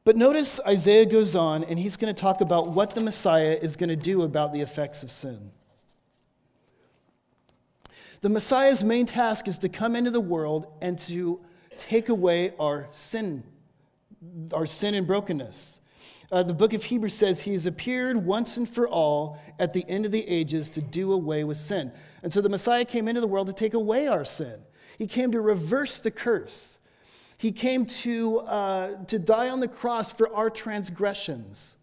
But 0.05 0.15
notice 0.15 0.59
Isaiah 0.67 1.07
goes 1.07 1.35
on 1.35 1.63
and 1.63 1.79
he's 1.79 1.97
going 1.97 2.13
to 2.13 2.21
talk 2.21 2.41
about 2.41 2.67
what 2.67 2.93
the 2.93 3.01
Messiah 3.01 3.57
is 3.59 3.77
going 3.77 3.89
to 3.89 3.95
do 3.95 4.21
about 4.21 4.53
the 4.53 4.61
effects 4.61 5.01
of 5.01 5.09
sin. 5.09 5.53
The 8.23 8.29
Messiah's 8.29 8.85
main 8.85 9.05
task 9.05 9.49
is 9.49 9.57
to 9.57 9.67
come 9.67 9.97
into 9.97 10.09
the 10.09 10.21
world 10.21 10.67
and 10.81 10.97
to 10.99 11.41
take 11.77 12.07
away 12.07 12.53
our 12.57 12.87
sin, 12.91 13.43
our 14.53 14.65
sin 14.65 14.95
and 14.95 15.05
brokenness. 15.05 15.81
Uh, 16.31 16.41
the 16.41 16.53
book 16.53 16.71
of 16.71 16.85
Hebrews 16.85 17.13
says 17.13 17.41
he 17.41 17.51
has 17.51 17.65
appeared 17.65 18.15
once 18.15 18.55
and 18.55 18.67
for 18.67 18.87
all 18.87 19.41
at 19.59 19.73
the 19.73 19.83
end 19.89 20.05
of 20.05 20.13
the 20.13 20.25
ages 20.25 20.69
to 20.69 20.81
do 20.81 21.11
away 21.11 21.43
with 21.43 21.57
sin. 21.57 21.91
And 22.23 22.31
so 22.31 22.39
the 22.39 22.47
Messiah 22.47 22.85
came 22.85 23.09
into 23.09 23.19
the 23.19 23.27
world 23.27 23.47
to 23.47 23.53
take 23.53 23.73
away 23.73 24.07
our 24.07 24.23
sin. 24.23 24.61
He 24.97 25.05
came 25.05 25.33
to 25.33 25.41
reverse 25.41 25.99
the 25.99 26.09
curse. 26.09 26.79
He 27.37 27.51
came 27.51 27.85
to, 27.85 28.39
uh, 28.39 29.03
to 29.07 29.19
die 29.19 29.49
on 29.49 29.59
the 29.59 29.67
cross 29.67 30.13
for 30.13 30.33
our 30.33 30.49
transgressions. 30.49 31.75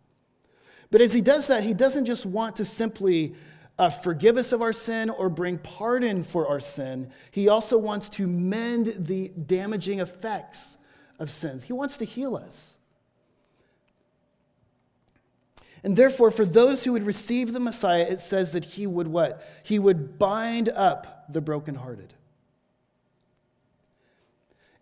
But 0.90 1.02
as 1.02 1.12
he 1.12 1.20
does 1.20 1.48
that, 1.48 1.64
he 1.64 1.74
doesn't 1.74 2.06
just 2.06 2.24
want 2.24 2.56
to 2.56 2.64
simply 2.64 3.34
uh, 3.80 3.88
forgive 3.88 4.36
us 4.36 4.52
of 4.52 4.60
our 4.60 4.74
sin 4.74 5.08
or 5.08 5.30
bring 5.30 5.56
pardon 5.56 6.22
for 6.22 6.46
our 6.46 6.60
sin. 6.60 7.10
He 7.30 7.48
also 7.48 7.78
wants 7.78 8.10
to 8.10 8.26
mend 8.26 8.94
the 8.98 9.28
damaging 9.28 10.00
effects 10.00 10.76
of 11.18 11.30
sins. 11.30 11.62
He 11.62 11.72
wants 11.72 11.96
to 11.96 12.04
heal 12.04 12.36
us. 12.36 12.76
And 15.82 15.96
therefore, 15.96 16.30
for 16.30 16.44
those 16.44 16.84
who 16.84 16.92
would 16.92 17.06
receive 17.06 17.54
the 17.54 17.58
Messiah, 17.60 18.02
it 18.02 18.18
says 18.18 18.52
that 18.52 18.66
he 18.66 18.86
would 18.86 19.08
what? 19.08 19.48
He 19.62 19.78
would 19.78 20.18
bind 20.18 20.68
up 20.68 21.24
the 21.32 21.40
brokenhearted. 21.40 22.12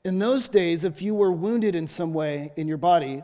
In 0.05 0.19
those 0.19 0.49
days, 0.49 0.83
if 0.83 1.01
you 1.01 1.15
were 1.15 1.31
wounded 1.31 1.77
in 1.77 1.87
some 1.87 2.13
way 2.13 2.51
in 2.57 2.67
your 2.67 2.79
body, 2.79 3.23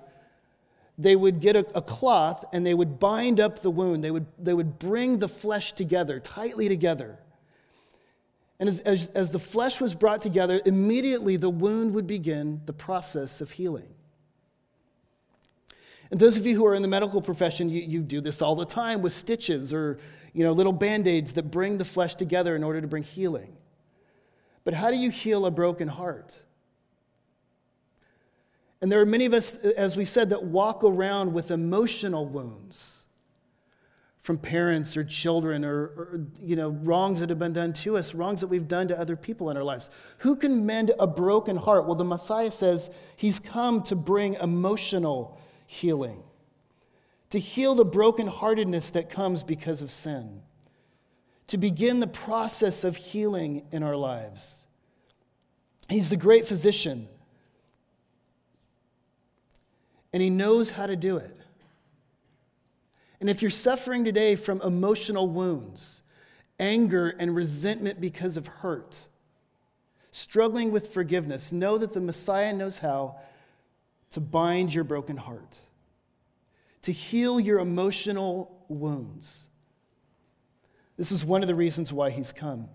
they 0.96 1.16
would 1.16 1.40
get 1.40 1.56
a, 1.56 1.66
a, 1.76 1.82
cloth 1.82 2.44
and 2.52 2.64
they 2.64 2.74
would 2.74 3.00
bind 3.00 3.40
up 3.40 3.60
the 3.60 3.70
wound. 3.70 4.04
They 4.04 4.10
would, 4.10 4.26
they 4.38 4.54
would 4.54 4.78
bring 4.78 5.18
the 5.18 5.28
flesh 5.28 5.72
together, 5.72 6.20
tightly 6.20 6.68
together. 6.68 7.18
And 8.60 8.68
as, 8.68 8.80
as, 8.80 9.08
as 9.08 9.32
the 9.32 9.40
flesh 9.40 9.80
was 9.80 9.94
brought 9.94 10.20
together, 10.20 10.60
immediately 10.64 11.36
the 11.36 11.50
wound 11.50 11.94
would 11.94 12.06
begin 12.06 12.60
the 12.66 12.72
process 12.72 13.40
of 13.40 13.52
healing. 13.52 13.88
And 16.10 16.20
those 16.20 16.36
of 16.36 16.46
you 16.46 16.54
who 16.54 16.64
are 16.66 16.74
in 16.74 16.82
the 16.82 16.88
medical 16.88 17.20
profession, 17.20 17.68
you, 17.68 17.82
you 17.82 18.00
do 18.00 18.20
this 18.20 18.40
all 18.40 18.54
the 18.54 18.64
time 18.64 19.02
with 19.02 19.12
stitches 19.12 19.72
or 19.72 19.98
you 20.32 20.44
know, 20.44 20.52
little 20.52 20.72
band 20.72 21.08
aids 21.08 21.32
that 21.32 21.50
bring 21.50 21.78
the 21.78 21.84
flesh 21.84 22.14
together 22.14 22.54
in 22.54 22.62
order 22.62 22.80
to 22.80 22.86
bring 22.86 23.02
healing. 23.02 23.56
But 24.64 24.74
how 24.74 24.90
do 24.90 24.96
you 24.96 25.10
heal 25.10 25.46
a 25.46 25.50
broken 25.50 25.88
heart? 25.88 26.36
And 28.80 28.92
there 28.92 29.00
are 29.00 29.06
many 29.06 29.24
of 29.24 29.32
us, 29.32 29.56
as 29.56 29.96
we 29.96 30.04
said, 30.04 30.30
that 30.30 30.44
walk 30.44 30.84
around 30.84 31.32
with 31.32 31.50
emotional 31.50 32.26
wounds 32.26 33.04
from 34.24 34.38
parents 34.38 34.96
or 34.96 35.04
children 35.04 35.66
or, 35.66 35.82
or, 35.82 36.20
you 36.40 36.56
know 36.56 36.70
wrongs 36.70 37.20
that 37.20 37.28
have 37.28 37.38
been 37.38 37.52
done 37.52 37.74
to 37.74 37.98
us 37.98 38.14
wrongs 38.14 38.40
that 38.40 38.46
we've 38.46 38.66
done 38.66 38.88
to 38.88 38.98
other 38.98 39.16
people 39.16 39.50
in 39.50 39.56
our 39.56 39.62
lives. 39.62 39.90
Who 40.18 40.34
can 40.34 40.64
mend 40.64 40.92
a 40.98 41.06
broken 41.06 41.56
heart? 41.56 41.84
Well 41.84 41.94
the 41.94 42.06
messiah 42.06 42.50
says 42.50 42.90
he's 43.16 43.38
come 43.38 43.82
to 43.82 43.94
bring 43.94 44.34
emotional 44.34 45.38
healing 45.66 46.22
to 47.28 47.38
heal 47.38 47.74
the 47.74 47.84
brokenheartedness 47.84 48.92
that 48.92 49.10
comes 49.10 49.42
because 49.42 49.82
of 49.82 49.90
sin 49.90 50.40
to 51.48 51.58
begin 51.58 52.00
the 52.00 52.06
process 52.06 52.84
of 52.84 52.96
healing 52.96 53.66
in 53.70 53.82
our 53.82 53.96
lives. 53.96 54.66
He's 55.90 56.08
the 56.08 56.16
great 56.16 56.46
physician 56.46 57.08
and 60.14 60.22
He 60.22 60.30
knows 60.30 60.70
how 60.70 60.86
to 60.86 60.94
do 60.94 61.16
it. 61.16 61.36
And 63.20 63.28
if 63.28 63.42
you're 63.42 63.50
suffering 63.50 64.04
today 64.04 64.36
from 64.36 64.62
emotional 64.62 65.28
wounds, 65.28 66.02
anger 66.60 67.16
and 67.18 67.34
resentment 67.34 68.00
because 68.00 68.36
of 68.36 68.46
hurt, 68.46 69.08
struggling 70.12 70.70
with 70.70 70.94
forgiveness, 70.94 71.50
know 71.50 71.76
that 71.78 71.94
the 71.94 72.00
Messiah 72.00 72.52
knows 72.52 72.78
how 72.78 73.16
to 74.12 74.20
bind 74.20 74.72
your 74.72 74.84
broken 74.84 75.16
heart, 75.16 75.58
to 76.82 76.92
heal 76.92 77.40
your 77.40 77.58
emotional 77.58 78.64
wounds. 78.68 79.48
This 80.96 81.10
is 81.10 81.24
one 81.24 81.42
of 81.42 81.48
the 81.48 81.56
reasons 81.56 81.92
why 81.92 82.10
he's 82.10 82.30
come. 82.30 82.68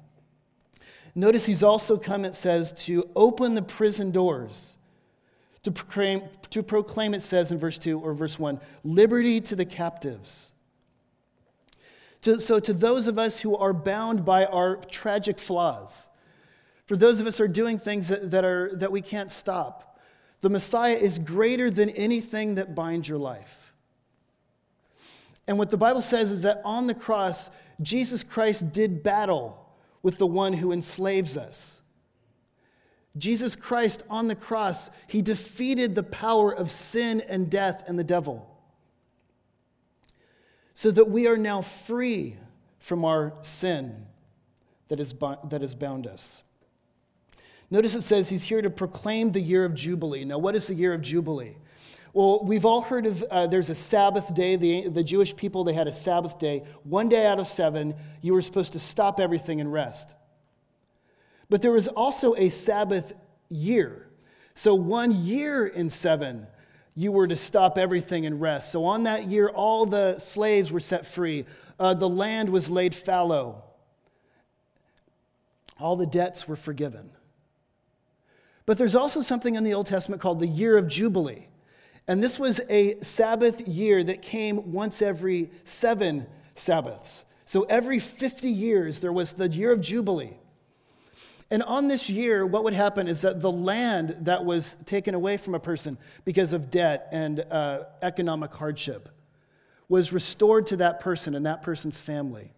Notice 1.15 1.45
he's 1.45 1.63
also 1.63 1.97
come, 1.97 2.25
it 2.25 2.35
says, 2.35 2.73
to 2.83 3.09
open 3.15 3.53
the 3.53 3.61
prison 3.61 4.11
doors 4.11 4.75
to 5.63 5.71
proclaim, 5.71 6.23
to 6.49 6.63
proclaim, 6.63 7.13
it 7.13 7.21
says 7.21 7.51
in 7.51 7.57
verse 7.57 7.77
2 7.77 7.99
or 7.99 8.13
verse 8.13 8.39
1, 8.39 8.59
liberty 8.83 9.41
to 9.41 9.55
the 9.55 9.65
captives. 9.65 10.51
To, 12.21 12.39
so, 12.39 12.59
to 12.59 12.73
those 12.73 13.07
of 13.07 13.17
us 13.17 13.39
who 13.39 13.55
are 13.55 13.73
bound 13.73 14.25
by 14.25 14.45
our 14.45 14.75
tragic 14.75 15.39
flaws, 15.39 16.07
for 16.85 16.97
those 16.97 17.19
of 17.19 17.27
us 17.27 17.37
who 17.37 17.45
are 17.45 17.47
doing 17.47 17.77
things 17.77 18.07
that, 18.07 18.31
that, 18.31 18.43
are, 18.43 18.71
that 18.75 18.91
we 18.91 19.01
can't 19.01 19.31
stop, 19.31 19.99
the 20.41 20.49
Messiah 20.49 20.95
is 20.95 21.19
greater 21.19 21.69
than 21.69 21.89
anything 21.91 22.55
that 22.55 22.75
binds 22.75 23.07
your 23.07 23.17
life. 23.17 23.73
And 25.47 25.57
what 25.57 25.71
the 25.71 25.77
Bible 25.77 26.01
says 26.01 26.31
is 26.31 26.43
that 26.43 26.61
on 26.63 26.87
the 26.87 26.93
cross, 26.93 27.49
Jesus 27.81 28.23
Christ 28.23 28.71
did 28.71 29.03
battle 29.03 29.65
with 30.01 30.17
the 30.17 30.27
one 30.27 30.53
who 30.53 30.71
enslaves 30.71 31.37
us. 31.37 31.78
Jesus 33.19 33.55
Christ 33.55 34.03
on 34.09 34.27
the 34.27 34.35
cross, 34.35 34.89
he 35.07 35.21
defeated 35.21 35.95
the 35.95 36.03
power 36.03 36.51
of 36.51 36.71
sin 36.71 37.21
and 37.21 37.49
death 37.49 37.83
and 37.87 37.99
the 37.99 38.03
devil. 38.03 38.45
So 40.73 40.91
that 40.91 41.09
we 41.09 41.27
are 41.27 41.37
now 41.37 41.61
free 41.61 42.37
from 42.79 43.03
our 43.03 43.33
sin 43.41 44.05
that, 44.87 44.99
is, 44.99 45.13
that 45.49 45.61
has 45.61 45.75
bound 45.75 46.07
us. 46.07 46.43
Notice 47.69 47.95
it 47.95 48.01
says 48.01 48.29
he's 48.29 48.43
here 48.43 48.61
to 48.61 48.69
proclaim 48.69 49.31
the 49.31 49.41
year 49.41 49.65
of 49.65 49.75
Jubilee. 49.75 50.25
Now, 50.25 50.39
what 50.39 50.55
is 50.55 50.67
the 50.67 50.73
year 50.73 50.93
of 50.93 51.01
Jubilee? 51.01 51.55
Well, 52.13 52.43
we've 52.43 52.65
all 52.65 52.81
heard 52.81 53.05
of 53.05 53.23
uh, 53.29 53.45
there's 53.47 53.69
a 53.69 53.75
Sabbath 53.75 54.33
day. 54.33 54.55
The, 54.55 54.89
the 54.89 55.03
Jewish 55.03 55.35
people, 55.35 55.63
they 55.63 55.73
had 55.73 55.87
a 55.87 55.93
Sabbath 55.93 56.39
day. 56.39 56.63
One 56.83 57.09
day 57.09 57.27
out 57.27 57.39
of 57.39 57.47
seven, 57.47 57.93
you 58.21 58.33
were 58.33 58.41
supposed 58.41 58.73
to 58.73 58.79
stop 58.79 59.19
everything 59.19 59.61
and 59.61 59.71
rest. 59.71 60.15
But 61.49 61.61
there 61.61 61.71
was 61.71 61.87
also 61.87 62.35
a 62.35 62.49
Sabbath 62.49 63.13
year. 63.49 64.07
So, 64.55 64.75
one 64.75 65.23
year 65.23 65.65
in 65.65 65.89
seven, 65.89 66.47
you 66.95 67.11
were 67.11 67.27
to 67.27 67.35
stop 67.35 67.77
everything 67.77 68.25
and 68.25 68.41
rest. 68.41 68.71
So, 68.71 68.85
on 68.85 69.03
that 69.03 69.27
year, 69.27 69.49
all 69.49 69.85
the 69.85 70.19
slaves 70.19 70.71
were 70.71 70.79
set 70.79 71.05
free. 71.05 71.45
Uh, 71.79 71.93
the 71.93 72.09
land 72.09 72.49
was 72.49 72.69
laid 72.69 72.93
fallow. 72.93 73.63
All 75.79 75.95
the 75.95 76.05
debts 76.05 76.47
were 76.47 76.57
forgiven. 76.57 77.11
But 78.65 78.77
there's 78.77 78.95
also 78.95 79.21
something 79.21 79.55
in 79.55 79.63
the 79.63 79.73
Old 79.73 79.87
Testament 79.87 80.21
called 80.21 80.39
the 80.39 80.47
year 80.47 80.77
of 80.77 80.87
Jubilee. 80.87 81.47
And 82.07 82.21
this 82.21 82.37
was 82.37 82.59
a 82.69 82.99
Sabbath 82.99 83.67
year 83.67 84.03
that 84.03 84.21
came 84.21 84.73
once 84.73 85.01
every 85.01 85.51
seven 85.63 86.27
Sabbaths. 86.55 87.23
So 87.45 87.63
every 87.63 87.99
50 87.99 88.49
years, 88.49 88.99
there 88.99 89.13
was 89.13 89.33
the 89.33 89.47
year 89.47 89.71
of 89.71 89.81
Jubilee. 89.81 90.37
And 91.51 91.63
on 91.63 91.87
this 91.87 92.09
year, 92.09 92.45
what 92.45 92.63
would 92.63 92.73
happen 92.73 93.07
is 93.07 93.21
that 93.21 93.41
the 93.41 93.51
land 93.51 94.15
that 94.21 94.45
was 94.45 94.75
taken 94.85 95.15
away 95.15 95.37
from 95.37 95.55
a 95.55 95.59
person 95.59 95.97
because 96.23 96.53
of 96.53 96.69
debt 96.69 97.07
and 97.11 97.43
uh, 97.49 97.85
economic 98.01 98.53
hardship 98.53 99.09
was 99.87 100.13
restored 100.13 100.67
to 100.67 100.77
that 100.77 100.99
person 100.99 101.33
and 101.33 101.45
that 101.47 101.63
person's 101.63 101.99
family. 101.99 102.51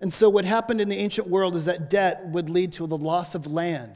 And 0.00 0.12
so, 0.12 0.28
what 0.28 0.44
happened 0.44 0.80
in 0.80 0.88
the 0.88 0.96
ancient 0.96 1.28
world 1.28 1.54
is 1.54 1.66
that 1.66 1.88
debt 1.88 2.26
would 2.26 2.50
lead 2.50 2.72
to 2.72 2.86
the 2.86 2.96
loss 2.96 3.34
of 3.34 3.46
land, 3.46 3.94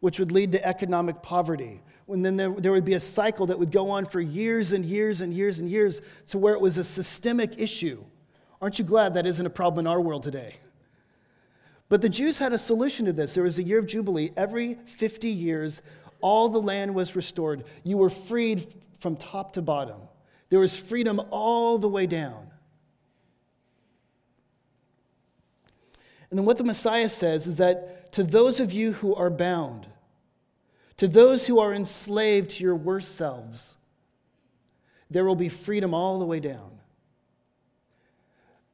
which 0.00 0.18
would 0.18 0.32
lead 0.32 0.52
to 0.52 0.66
economic 0.66 1.22
poverty. 1.22 1.80
And 2.08 2.24
then 2.24 2.36
there, 2.36 2.50
there 2.50 2.72
would 2.72 2.86
be 2.86 2.94
a 2.94 3.00
cycle 3.00 3.46
that 3.46 3.58
would 3.58 3.70
go 3.70 3.90
on 3.90 4.06
for 4.06 4.20
years 4.20 4.72
and 4.72 4.84
years 4.84 5.20
and 5.20 5.32
years 5.32 5.58
and 5.58 5.68
years 5.68 6.00
to 6.28 6.38
where 6.38 6.54
it 6.54 6.60
was 6.60 6.78
a 6.78 6.84
systemic 6.84 7.58
issue. 7.58 8.02
Aren't 8.60 8.78
you 8.78 8.84
glad 8.84 9.14
that 9.14 9.26
isn't 9.26 9.44
a 9.44 9.50
problem 9.50 9.86
in 9.86 9.92
our 9.92 10.00
world 10.00 10.22
today? 10.22 10.56
But 11.88 12.02
the 12.02 12.08
Jews 12.08 12.38
had 12.38 12.52
a 12.52 12.58
solution 12.58 13.06
to 13.06 13.12
this. 13.12 13.34
There 13.34 13.44
was 13.44 13.58
a 13.58 13.62
year 13.62 13.78
of 13.78 13.86
Jubilee. 13.86 14.30
Every 14.36 14.74
50 14.74 15.28
years, 15.28 15.80
all 16.20 16.48
the 16.48 16.60
land 16.60 16.94
was 16.94 17.16
restored. 17.16 17.64
You 17.82 17.96
were 17.96 18.10
freed 18.10 18.66
from 18.98 19.16
top 19.16 19.52
to 19.54 19.62
bottom. 19.62 20.00
There 20.50 20.60
was 20.60 20.76
freedom 20.76 21.20
all 21.30 21.78
the 21.78 21.88
way 21.88 22.06
down. 22.06 22.48
And 26.30 26.38
then 26.38 26.44
what 26.44 26.58
the 26.58 26.64
Messiah 26.64 27.08
says 27.08 27.46
is 27.46 27.56
that 27.56 28.12
to 28.12 28.22
those 28.22 28.60
of 28.60 28.72
you 28.72 28.92
who 28.92 29.14
are 29.14 29.30
bound, 29.30 29.86
to 30.98 31.08
those 31.08 31.46
who 31.46 31.58
are 31.58 31.72
enslaved 31.72 32.50
to 32.50 32.64
your 32.64 32.76
worst 32.76 33.14
selves, 33.14 33.76
there 35.10 35.24
will 35.24 35.36
be 35.36 35.48
freedom 35.48 35.94
all 35.94 36.18
the 36.18 36.26
way 36.26 36.40
down. 36.40 36.77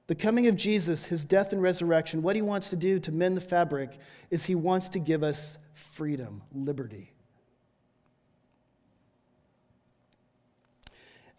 The 0.07 0.15
coming 0.15 0.47
of 0.47 0.57
Jesus, 0.57 1.07
his 1.07 1.25
death 1.25 1.53
and 1.53 1.63
resurrection, 1.63 2.23
what 2.23 2.37
he 2.37 2.43
wants 2.43 2.71
to 2.71 2.77
do 2.77 3.01
to 3.01 3.13
mend 3.13 3.37
the 3.37 3.41
fabric 3.41 3.99
is 4.31 4.45
he 4.45 4.55
wants 4.55 4.91
to 4.91 4.99
give 4.99 5.23
us 5.23 5.57
freedom, 5.73 6.43
liberty. 6.53 7.15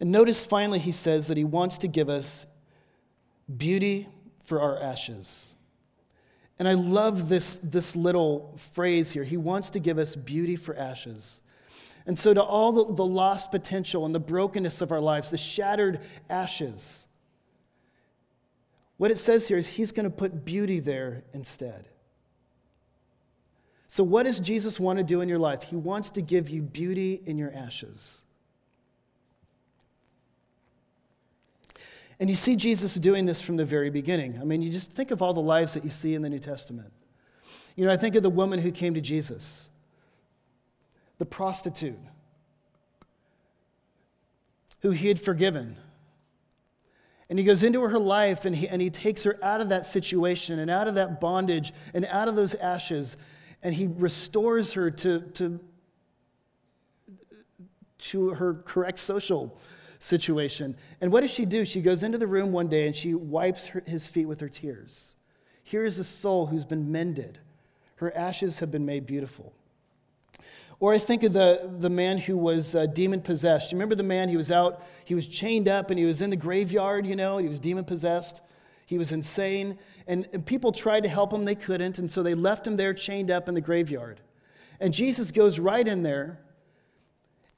And 0.00 0.10
notice 0.10 0.44
finally, 0.44 0.78
he 0.78 0.92
says 0.92 1.28
that 1.28 1.36
he 1.36 1.44
wants 1.44 1.78
to 1.78 1.88
give 1.88 2.08
us 2.08 2.46
beauty 3.56 4.08
for 4.42 4.60
our 4.60 4.80
ashes. 4.80 5.54
And 6.58 6.66
I 6.66 6.74
love 6.74 7.28
this, 7.28 7.56
this 7.56 7.94
little 7.94 8.54
phrase 8.56 9.12
here. 9.12 9.24
He 9.24 9.36
wants 9.36 9.70
to 9.70 9.78
give 9.78 9.98
us 9.98 10.16
beauty 10.16 10.56
for 10.56 10.76
ashes. 10.76 11.40
And 12.06 12.18
so, 12.18 12.32
to 12.32 12.42
all 12.42 12.72
the, 12.72 12.94
the 12.94 13.04
lost 13.04 13.50
potential 13.50 14.06
and 14.06 14.14
the 14.14 14.20
brokenness 14.20 14.80
of 14.80 14.92
our 14.92 15.00
lives, 15.00 15.30
the 15.30 15.38
shattered 15.38 16.00
ashes, 16.30 17.05
what 18.96 19.10
it 19.10 19.18
says 19.18 19.48
here 19.48 19.58
is 19.58 19.68
he's 19.70 19.92
going 19.92 20.04
to 20.04 20.10
put 20.10 20.44
beauty 20.44 20.80
there 20.80 21.24
instead. 21.32 21.88
So, 23.88 24.02
what 24.02 24.24
does 24.24 24.40
Jesus 24.40 24.80
want 24.80 24.98
to 24.98 25.04
do 25.04 25.20
in 25.20 25.28
your 25.28 25.38
life? 25.38 25.62
He 25.64 25.76
wants 25.76 26.10
to 26.10 26.22
give 26.22 26.50
you 26.50 26.62
beauty 26.62 27.20
in 27.24 27.38
your 27.38 27.52
ashes. 27.52 28.24
And 32.18 32.30
you 32.30 32.36
see 32.36 32.56
Jesus 32.56 32.94
doing 32.94 33.26
this 33.26 33.42
from 33.42 33.56
the 33.56 33.64
very 33.64 33.90
beginning. 33.90 34.38
I 34.40 34.44
mean, 34.44 34.62
you 34.62 34.72
just 34.72 34.90
think 34.90 35.10
of 35.10 35.20
all 35.20 35.34
the 35.34 35.40
lives 35.40 35.74
that 35.74 35.84
you 35.84 35.90
see 35.90 36.14
in 36.14 36.22
the 36.22 36.30
New 36.30 36.38
Testament. 36.38 36.92
You 37.76 37.84
know, 37.84 37.92
I 37.92 37.96
think 37.98 38.14
of 38.14 38.22
the 38.22 38.30
woman 38.30 38.60
who 38.60 38.72
came 38.72 38.94
to 38.94 39.00
Jesus. 39.00 39.70
the 41.18 41.26
prostitute 41.26 41.98
who 44.82 44.90
he 44.90 45.08
had 45.08 45.20
forgiven. 45.20 45.76
And 47.28 47.38
he 47.38 47.44
goes 47.44 47.62
into 47.62 47.82
her 47.82 47.98
life 47.98 48.44
and 48.44 48.54
he, 48.54 48.68
and 48.68 48.80
he 48.80 48.90
takes 48.90 49.24
her 49.24 49.38
out 49.42 49.60
of 49.60 49.70
that 49.70 49.84
situation 49.84 50.58
and 50.58 50.70
out 50.70 50.86
of 50.86 50.94
that 50.94 51.20
bondage 51.20 51.72
and 51.92 52.04
out 52.06 52.28
of 52.28 52.36
those 52.36 52.54
ashes 52.54 53.16
and 53.62 53.74
he 53.74 53.88
restores 53.88 54.74
her 54.74 54.90
to, 54.92 55.20
to, 55.20 55.60
to 57.98 58.30
her 58.30 58.54
correct 58.54 58.98
social 58.98 59.58
situation. 59.98 60.76
And 61.00 61.10
what 61.10 61.22
does 61.22 61.32
she 61.32 61.44
do? 61.44 61.64
She 61.64 61.82
goes 61.82 62.02
into 62.02 62.16
the 62.16 62.26
room 62.28 62.52
one 62.52 62.68
day 62.68 62.86
and 62.86 62.94
she 62.94 63.14
wipes 63.14 63.68
her, 63.68 63.82
his 63.86 64.06
feet 64.06 64.26
with 64.26 64.40
her 64.40 64.48
tears. 64.48 65.16
Here 65.62 65.84
is 65.84 65.98
a 65.98 66.04
soul 66.04 66.46
who's 66.46 66.64
been 66.64 66.92
mended, 66.92 67.40
her 67.96 68.16
ashes 68.16 68.60
have 68.60 68.70
been 68.70 68.86
made 68.86 69.06
beautiful. 69.06 69.52
Or 70.78 70.92
I 70.92 70.98
think 70.98 71.22
of 71.22 71.32
the, 71.32 71.70
the 71.78 71.88
man 71.88 72.18
who 72.18 72.36
was 72.36 72.74
uh, 72.74 72.86
demon 72.86 73.22
possessed. 73.22 73.72
You 73.72 73.76
remember 73.76 73.94
the 73.94 74.02
man? 74.02 74.28
He 74.28 74.36
was 74.36 74.50
out, 74.50 74.82
he 75.04 75.14
was 75.14 75.26
chained 75.26 75.68
up, 75.68 75.90
and 75.90 75.98
he 75.98 76.04
was 76.04 76.20
in 76.20 76.30
the 76.30 76.36
graveyard, 76.36 77.06
you 77.06 77.16
know, 77.16 77.38
he 77.38 77.48
was 77.48 77.58
demon 77.58 77.84
possessed. 77.84 78.42
He 78.84 78.98
was 78.98 79.10
insane. 79.10 79.78
And, 80.06 80.28
and 80.32 80.46
people 80.46 80.72
tried 80.72 81.02
to 81.02 81.08
help 81.08 81.32
him, 81.32 81.44
they 81.44 81.54
couldn't. 81.54 81.98
And 81.98 82.10
so 82.10 82.22
they 82.22 82.34
left 82.34 82.66
him 82.66 82.76
there 82.76 82.94
chained 82.94 83.30
up 83.30 83.48
in 83.48 83.54
the 83.54 83.60
graveyard. 83.60 84.20
And 84.78 84.94
Jesus 84.94 85.30
goes 85.30 85.58
right 85.58 85.86
in 85.86 86.02
there. 86.02 86.38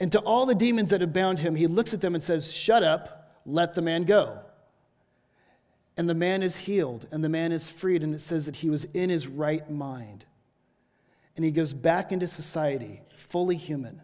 And 0.01 0.11
to 0.13 0.21
all 0.21 0.47
the 0.47 0.55
demons 0.55 0.91
that 0.91 1.01
had 1.01 1.13
bound 1.13 1.41
him, 1.41 1.57
he 1.57 1.67
looks 1.67 1.93
at 1.93 2.01
them 2.01 2.15
and 2.15 2.23
says, 2.23 2.53
Shut 2.53 2.83
up, 2.83 3.43
let 3.45 3.75
the 3.75 3.83
man 3.83 4.05
go. 4.05 4.39
And 5.97 6.09
the 6.09 6.15
man 6.15 6.45
is 6.45 6.59
healed, 6.59 7.09
and 7.11 7.25
the 7.25 7.29
man 7.29 7.51
is 7.51 7.69
freed. 7.69 8.05
And 8.05 8.15
it 8.15 8.21
says 8.21 8.47
that 8.47 8.57
he 8.57 8.71
was 8.71 8.85
in 8.85 9.11
his 9.11 9.27
right 9.27 9.69
mind. 9.69 10.25
And 11.39 11.45
he 11.45 11.53
goes 11.53 11.73
back 11.73 12.11
into 12.11 12.27
society 12.27 13.01
fully 13.15 13.55
human. 13.55 14.01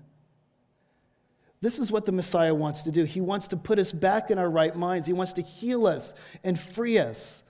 This 1.60 1.80
is 1.80 1.90
what 1.90 2.06
the 2.06 2.12
Messiah 2.12 2.54
wants 2.54 2.82
to 2.82 2.92
do. 2.92 3.02
He 3.02 3.20
wants 3.20 3.48
to 3.48 3.56
put 3.56 3.80
us 3.80 3.90
back 3.90 4.30
in 4.30 4.38
our 4.38 4.48
right 4.48 4.76
minds. 4.76 5.08
He 5.08 5.12
wants 5.12 5.32
to 5.32 5.42
heal 5.42 5.84
us 5.88 6.14
and 6.44 6.56
free 6.56 6.96
us 6.96 7.42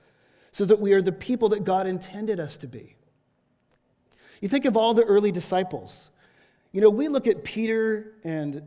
so 0.53 0.65
that 0.65 0.81
we 0.81 0.95
are 0.95 1.03
the 1.03 1.13
people 1.13 1.51
that 1.51 1.65
God 1.65 1.87
intended 1.87 2.41
us 2.41 2.57
to 2.59 2.67
be. 2.67 2.97
You 4.41 4.49
think 4.49 4.65
of 4.65 4.75
all 4.75 4.95
the 4.95 5.05
early 5.05 5.31
disciples. 5.31 6.09
You 6.73 6.81
know, 6.81 6.89
we 6.89 7.09
look 7.09 7.27
at 7.27 7.45
Peter 7.45 8.15
and 8.25 8.63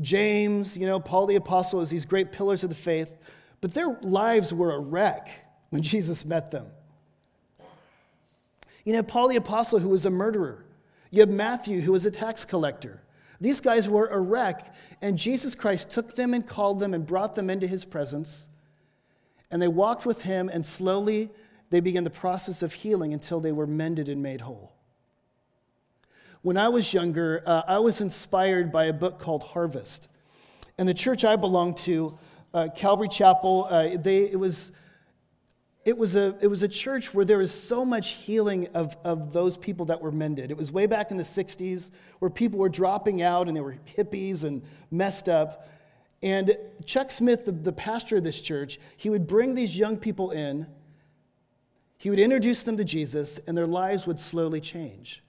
James, 0.00 0.74
you 0.74 0.86
know, 0.86 1.00
Paul 1.00 1.26
the 1.26 1.36
Apostle 1.36 1.80
as 1.80 1.90
these 1.90 2.06
great 2.06 2.32
pillars 2.32 2.64
of 2.64 2.70
the 2.70 2.76
faith, 2.76 3.14
but 3.60 3.74
their 3.74 3.98
lives 4.00 4.54
were 4.54 4.72
a 4.72 4.78
wreck 4.78 5.28
when 5.68 5.82
Jesus 5.82 6.24
met 6.24 6.50
them. 6.50 6.68
You 8.86 8.94
have 8.94 9.08
Paul 9.08 9.28
the 9.28 9.36
Apostle, 9.36 9.80
who 9.80 9.88
was 9.88 10.06
a 10.06 10.10
murderer, 10.10 10.64
you 11.10 11.20
have 11.20 11.28
Matthew, 11.28 11.80
who 11.80 11.92
was 11.92 12.06
a 12.06 12.10
tax 12.10 12.44
collector. 12.44 13.02
These 13.40 13.60
guys 13.60 13.88
were 13.88 14.06
a 14.06 14.18
wreck, 14.18 14.72
and 15.02 15.18
Jesus 15.18 15.54
Christ 15.54 15.90
took 15.90 16.14
them 16.16 16.32
and 16.32 16.46
called 16.46 16.78
them 16.78 16.94
and 16.94 17.04
brought 17.04 17.34
them 17.34 17.50
into 17.50 17.66
his 17.66 17.84
presence. 17.84 18.48
And 19.50 19.60
they 19.60 19.68
walked 19.68 20.06
with 20.06 20.22
him, 20.22 20.48
and 20.48 20.64
slowly 20.64 21.30
they 21.70 21.80
began 21.80 22.04
the 22.04 22.10
process 22.10 22.62
of 22.62 22.72
healing 22.72 23.12
until 23.12 23.40
they 23.40 23.52
were 23.52 23.66
mended 23.66 24.08
and 24.08 24.22
made 24.22 24.42
whole. 24.42 24.72
When 26.42 26.56
I 26.56 26.68
was 26.68 26.94
younger, 26.94 27.42
uh, 27.44 27.62
I 27.66 27.80
was 27.80 28.00
inspired 28.00 28.70
by 28.70 28.84
a 28.84 28.92
book 28.92 29.18
called 29.18 29.42
Harvest. 29.42 30.08
And 30.78 30.88
the 30.88 30.94
church 30.94 31.24
I 31.24 31.34
belonged 31.34 31.76
to, 31.78 32.18
uh, 32.54 32.68
Calvary 32.74 33.08
Chapel, 33.08 33.66
uh, 33.68 33.96
they, 33.96 34.30
it 34.30 34.38
was 34.38 34.70
it 35.86 35.96
was 35.96 36.16
a, 36.16 36.36
it 36.40 36.48
was 36.48 36.64
a 36.64 36.68
church 36.68 37.14
where 37.14 37.24
there 37.24 37.38
was 37.38 37.52
so 37.52 37.84
much 37.84 38.10
healing 38.10 38.66
of, 38.74 38.96
of 39.04 39.32
those 39.32 39.56
people 39.56 39.86
that 39.86 40.02
were 40.02 40.10
mended. 40.10 40.50
It 40.50 40.56
was 40.56 40.72
way 40.72 40.86
back 40.86 41.12
in 41.12 41.16
the 41.16 41.22
60s 41.22 41.92
where 42.18 42.28
people 42.28 42.58
were 42.58 42.68
dropping 42.68 43.22
out 43.22 43.46
and 43.46 43.56
they 43.56 43.60
were 43.60 43.76
hippies 43.96 44.42
and 44.42 44.62
messed 44.90 45.28
up. 45.28 45.68
And 46.24 46.56
Chuck 46.84 47.12
Smith, 47.12 47.44
the, 47.44 47.52
the 47.52 47.72
pastor 47.72 48.16
of 48.16 48.24
this 48.24 48.40
church, 48.40 48.80
he 48.96 49.08
would 49.08 49.28
bring 49.28 49.54
these 49.54 49.78
young 49.78 49.96
people 49.96 50.32
in, 50.32 50.66
he 51.98 52.10
would 52.10 52.18
introduce 52.18 52.64
them 52.64 52.76
to 52.78 52.84
Jesus, 52.84 53.38
and 53.46 53.56
their 53.56 53.66
lives 53.66 54.08
would 54.08 54.18
slowly 54.18 54.60
change. 54.60 55.22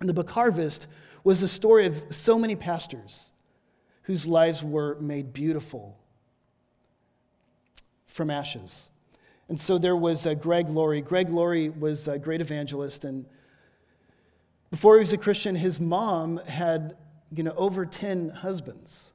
And 0.00 0.08
the 0.08 0.14
book 0.14 0.30
Harvest 0.30 0.88
was 1.22 1.40
the 1.40 1.48
story 1.48 1.86
of 1.86 2.02
so 2.10 2.36
many 2.40 2.56
pastors 2.56 3.32
whose 4.02 4.26
lives 4.26 4.64
were 4.64 4.98
made 5.00 5.32
beautiful 5.32 5.96
from 8.08 8.30
ashes. 8.30 8.88
And 9.50 9.58
so 9.58 9.78
there 9.78 9.96
was 9.96 10.28
uh, 10.28 10.34
Greg 10.34 10.68
Laurie. 10.68 11.00
Greg 11.00 11.28
Laurie 11.28 11.70
was 11.70 12.06
a 12.06 12.20
great 12.20 12.40
evangelist, 12.40 13.04
and 13.04 13.26
before 14.70 14.94
he 14.94 15.00
was 15.00 15.12
a 15.12 15.18
Christian, 15.18 15.56
his 15.56 15.80
mom 15.80 16.36
had 16.46 16.96
you 17.34 17.42
know, 17.42 17.52
over 17.56 17.84
10 17.84 18.28
husbands. 18.28 19.12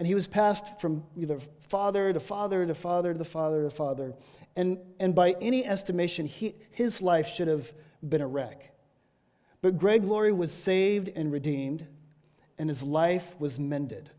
And 0.00 0.08
he 0.08 0.16
was 0.16 0.26
passed 0.26 0.80
from 0.80 1.04
either 1.16 1.38
father 1.68 2.12
to 2.12 2.18
father 2.18 2.66
to 2.66 2.74
father 2.74 3.14
to 3.14 3.24
father 3.24 3.62
to 3.62 3.70
father. 3.70 4.14
And, 4.56 4.78
and 4.98 5.14
by 5.14 5.36
any 5.40 5.64
estimation, 5.64 6.26
he, 6.26 6.56
his 6.72 7.00
life 7.00 7.28
should 7.28 7.46
have 7.46 7.72
been 8.06 8.20
a 8.20 8.26
wreck. 8.26 8.74
But 9.60 9.78
Greg 9.78 10.02
Laurie 10.02 10.32
was 10.32 10.50
saved 10.50 11.08
and 11.14 11.30
redeemed, 11.30 11.86
and 12.58 12.68
his 12.68 12.82
life 12.82 13.36
was 13.38 13.60
mended. 13.60 14.10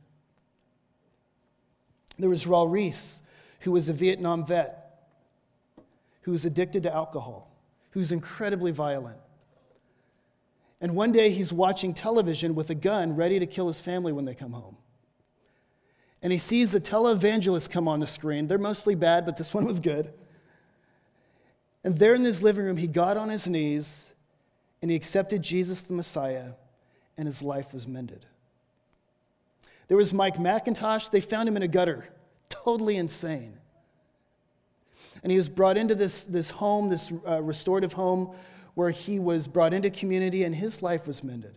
There 2.17 2.29
was 2.29 2.45
Raul 2.45 2.71
Ries, 2.71 3.21
who 3.59 3.73
was 3.73 3.89
a 3.89 3.93
Vietnam 3.93 4.45
vet 4.45 4.82
who's 6.23 6.45
addicted 6.45 6.83
to 6.83 6.93
alcohol, 6.93 7.51
who's 7.91 8.11
incredibly 8.11 8.71
violent. 8.71 9.17
And 10.81 10.95
one 10.95 11.11
day 11.11 11.29
he's 11.29 11.53
watching 11.53 11.93
television 11.93 12.55
with 12.55 12.69
a 12.69 12.75
gun 12.75 13.15
ready 13.15 13.39
to 13.39 13.45
kill 13.45 13.67
his 13.67 13.79
family 13.79 14.11
when 14.11 14.25
they 14.25 14.35
come 14.35 14.51
home. 14.51 14.77
And 16.21 16.31
he 16.31 16.37
sees 16.37 16.73
a 16.73 16.79
televangelist 16.79 17.69
come 17.69 17.87
on 17.87 17.99
the 17.99 18.07
screen. 18.07 18.47
They're 18.47 18.57
mostly 18.57 18.95
bad, 18.95 19.25
but 19.25 19.37
this 19.37 19.53
one 19.53 19.65
was 19.65 19.79
good. 19.79 20.13
And 21.83 21.97
there 21.99 22.15
in 22.15 22.23
his 22.23 22.41
living 22.41 22.65
room, 22.65 22.77
he 22.77 22.87
got 22.87 23.17
on 23.17 23.29
his 23.29 23.47
knees 23.47 24.13
and 24.81 24.91
he 24.91 24.97
accepted 24.97 25.41
Jesus 25.41 25.79
the 25.79 25.93
Messiah, 25.93 26.51
and 27.17 27.25
his 27.25 27.41
life 27.41 27.73
was 27.73 27.87
mended. 27.87 28.25
There 29.87 29.95
was 29.95 30.13
Mike 30.13 30.35
MacIntosh. 30.35 31.09
They 31.09 31.21
found 31.21 31.47
him 31.47 31.55
in 31.55 31.63
a 31.63 31.69
gutter, 31.69 32.09
totally 32.49 32.97
insane. 32.97 33.59
And 35.23 35.31
he 35.31 35.37
was 35.37 35.49
brought 35.49 35.77
into 35.77 35.95
this, 35.95 36.25
this 36.25 36.51
home, 36.51 36.89
this 36.89 37.11
uh, 37.25 37.41
restorative 37.41 37.93
home, 37.93 38.35
where 38.75 38.89
he 38.89 39.19
was 39.19 39.47
brought 39.47 39.73
into 39.73 39.89
community 39.89 40.43
and 40.43 40.53
his 40.53 40.83
life 40.83 41.07
was 41.07 41.23
mended. 41.23 41.55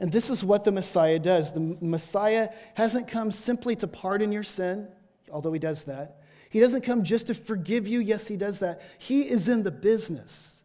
And 0.00 0.10
this 0.10 0.30
is 0.30 0.42
what 0.42 0.64
the 0.64 0.72
Messiah 0.72 1.20
does. 1.20 1.52
The 1.52 1.76
Messiah 1.80 2.48
hasn't 2.74 3.06
come 3.06 3.30
simply 3.30 3.76
to 3.76 3.86
pardon 3.86 4.32
your 4.32 4.42
sin, 4.42 4.88
although 5.30 5.52
he 5.52 5.60
does 5.60 5.84
that. 5.84 6.22
He 6.50 6.58
doesn't 6.58 6.82
come 6.82 7.04
just 7.04 7.28
to 7.28 7.34
forgive 7.34 7.86
you. 7.86 8.00
Yes, 8.00 8.26
he 8.26 8.36
does 8.36 8.58
that. 8.58 8.82
He 8.98 9.22
is 9.22 9.46
in 9.46 9.62
the 9.62 9.70
business 9.70 10.64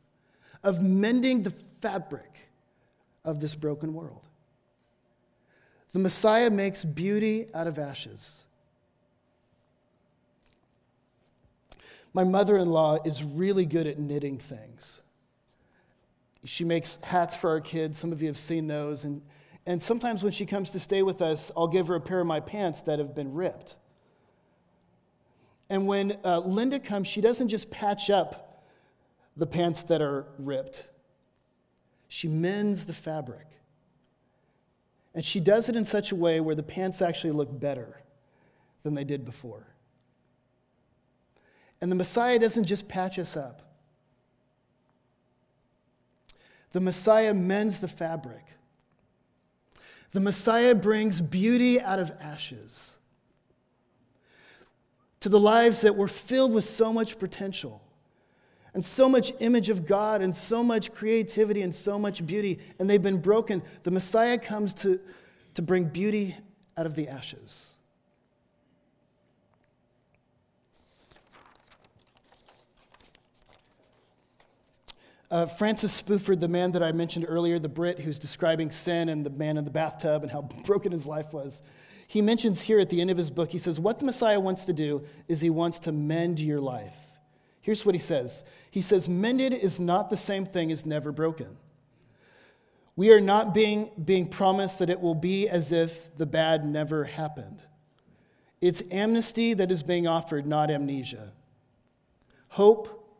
of 0.64 0.82
mending 0.82 1.44
the 1.44 1.52
fabric 1.82 2.50
of 3.24 3.40
this 3.40 3.54
broken 3.54 3.94
world. 3.94 4.26
The 5.92 6.00
Messiah 6.00 6.50
makes 6.50 6.84
beauty 6.84 7.48
out 7.54 7.68
of 7.68 7.78
ashes. 7.78 8.44
My 12.18 12.24
mother 12.24 12.58
in 12.58 12.72
law 12.72 12.98
is 13.06 13.24
really 13.24 13.68
good 13.68 13.86
at 13.86 14.00
knitting 14.00 14.40
things. 14.40 15.02
She 16.46 16.64
makes 16.64 16.98
hats 17.04 17.36
for 17.36 17.52
our 17.52 17.62
kids. 17.62 18.00
Some 18.00 18.12
of 18.12 18.24
you 18.24 18.28
have 18.28 18.40
seen 18.40 18.66
those. 18.66 19.04
And, 19.04 19.22
and 19.68 19.80
sometimes 19.80 20.24
when 20.24 20.32
she 20.32 20.48
comes 20.48 20.72
to 20.72 20.80
stay 20.80 21.04
with 21.04 21.22
us, 21.22 21.52
I'll 21.56 21.68
give 21.68 21.90
her 21.90 21.94
a 21.94 22.02
pair 22.02 22.20
of 22.20 22.26
my 22.26 22.40
pants 22.40 22.82
that 22.82 22.98
have 22.98 23.14
been 23.14 23.36
ripped. 23.36 23.76
And 25.70 25.86
when 25.86 26.18
uh, 26.26 26.40
Linda 26.40 26.80
comes, 26.80 27.06
she 27.06 27.22
doesn't 27.22 27.50
just 27.50 27.70
patch 27.70 28.10
up 28.10 28.66
the 29.36 29.46
pants 29.46 29.84
that 29.84 30.02
are 30.02 30.26
ripped, 30.40 30.88
she 32.08 32.28
mends 32.28 32.86
the 32.86 32.96
fabric. 32.96 33.46
And 35.14 35.24
she 35.24 35.40
does 35.40 35.70
it 35.70 35.76
in 35.76 35.86
such 35.86 36.12
a 36.12 36.16
way 36.16 36.40
where 36.40 36.56
the 36.56 36.64
pants 36.64 37.00
actually 37.00 37.34
look 37.34 37.60
better 37.60 38.02
than 38.82 38.96
they 38.96 39.04
did 39.04 39.24
before. 39.24 39.68
And 41.82 41.92
the 41.92 41.96
Messiah 41.96 42.40
doesn't 42.40 42.66
just 42.66 42.88
patch 42.88 43.20
us 43.20 43.38
up, 43.38 43.62
the 46.72 46.82
Messiah 46.82 47.34
mends 47.34 47.80
the 47.80 47.88
fabric. 47.88 48.44
The 50.12 50.20
Messiah 50.20 50.74
brings 50.74 51.22
beauty 51.22 51.82
out 51.82 52.00
of 52.00 52.12
ashes 52.20 52.98
to 55.20 55.30
the 55.30 55.40
lives 55.40 55.82
that 55.82 55.96
were 55.96 56.08
filled 56.08 56.54
with 56.54 56.64
so 56.64 56.94
much 56.94 57.20
potential 57.20 57.82
and 58.74 58.84
so 58.86 59.10
much 59.10 59.32
image 59.40 59.70
of 59.70 59.86
God 59.86 60.22
and 60.22 60.34
so 60.36 60.64
much 60.64 60.92
creativity 60.92 61.62
and 61.62 61.74
so 61.74 61.98
much 61.98 62.26
beauty, 62.26 62.60
and 62.80 62.90
they've 62.90 63.02
been 63.02 63.20
broken. 63.20 63.62
The 63.84 63.92
Messiah 63.92 64.38
comes 64.38 64.74
to, 64.76 65.00
to 65.56 65.62
bring 65.62 65.86
beauty 65.86 66.36
out 66.78 66.86
of 66.86 66.96
the 66.96 67.08
ashes. 67.08 67.77
Uh, 75.30 75.46
Francis 75.46 76.02
Spufford, 76.02 76.40
the 76.40 76.48
man 76.48 76.72
that 76.72 76.82
I 76.82 76.94
mentioned 76.94 77.26
earlier, 77.28 77.60
the 77.60 77.68
Brit 77.68 78.00
who's 78.00 78.18
describing 78.18 78.72
sin 78.72 79.10
and 79.10 79.26
the 79.26 79.30
man 79.30 79.58
in 79.58 79.66
the 79.66 79.72
bathtub 79.72 80.24
and 80.24 80.32
how 80.32 80.42
broken 80.64 80.92
his 80.92 81.06
life 81.06 81.34
was, 81.34 81.62
he 82.08 82.22
mentions 82.22 82.62
here 82.62 82.80
at 82.80 82.90
the 82.90 83.02
end 83.02 83.12
of 83.12 83.18
his 83.18 83.30
book, 83.30 83.52
he 83.52 83.58
says, 83.58 83.80
What 83.80 84.00
the 84.00 84.06
Messiah 84.06 84.40
wants 84.40 84.64
to 84.66 84.74
do 84.74 85.04
is 85.28 85.42
he 85.42 85.50
wants 85.50 85.80
to 85.80 85.92
mend 85.92 86.40
your 86.40 86.62
life. 86.62 86.96
Here's 87.60 87.86
what 87.86 87.96
he 87.96 88.00
says 88.00 88.46
He 88.72 88.82
says, 88.82 89.10
Mended 89.10 89.54
is 89.54 89.80
not 89.80 90.10
the 90.10 90.16
same 90.18 90.46
thing 90.46 90.72
as 90.72 90.86
never 90.86 91.12
broken. 91.12 91.58
We 92.96 93.12
are 93.12 93.22
not 93.22 93.54
being, 93.54 93.92
being 94.04 94.28
promised 94.28 94.80
that 94.80 94.90
it 94.90 95.02
will 95.02 95.16
be 95.16 95.48
as 95.48 95.72
if 95.72 96.16
the 96.16 96.26
bad 96.26 96.66
never 96.66 97.04
happened. 97.04 97.62
It's 98.60 98.82
amnesty 98.90 99.54
that 99.54 99.70
is 99.70 99.84
being 99.84 100.08
offered, 100.08 100.48
not 100.48 100.72
amnesia. 100.72 101.34
Hope 102.48 103.14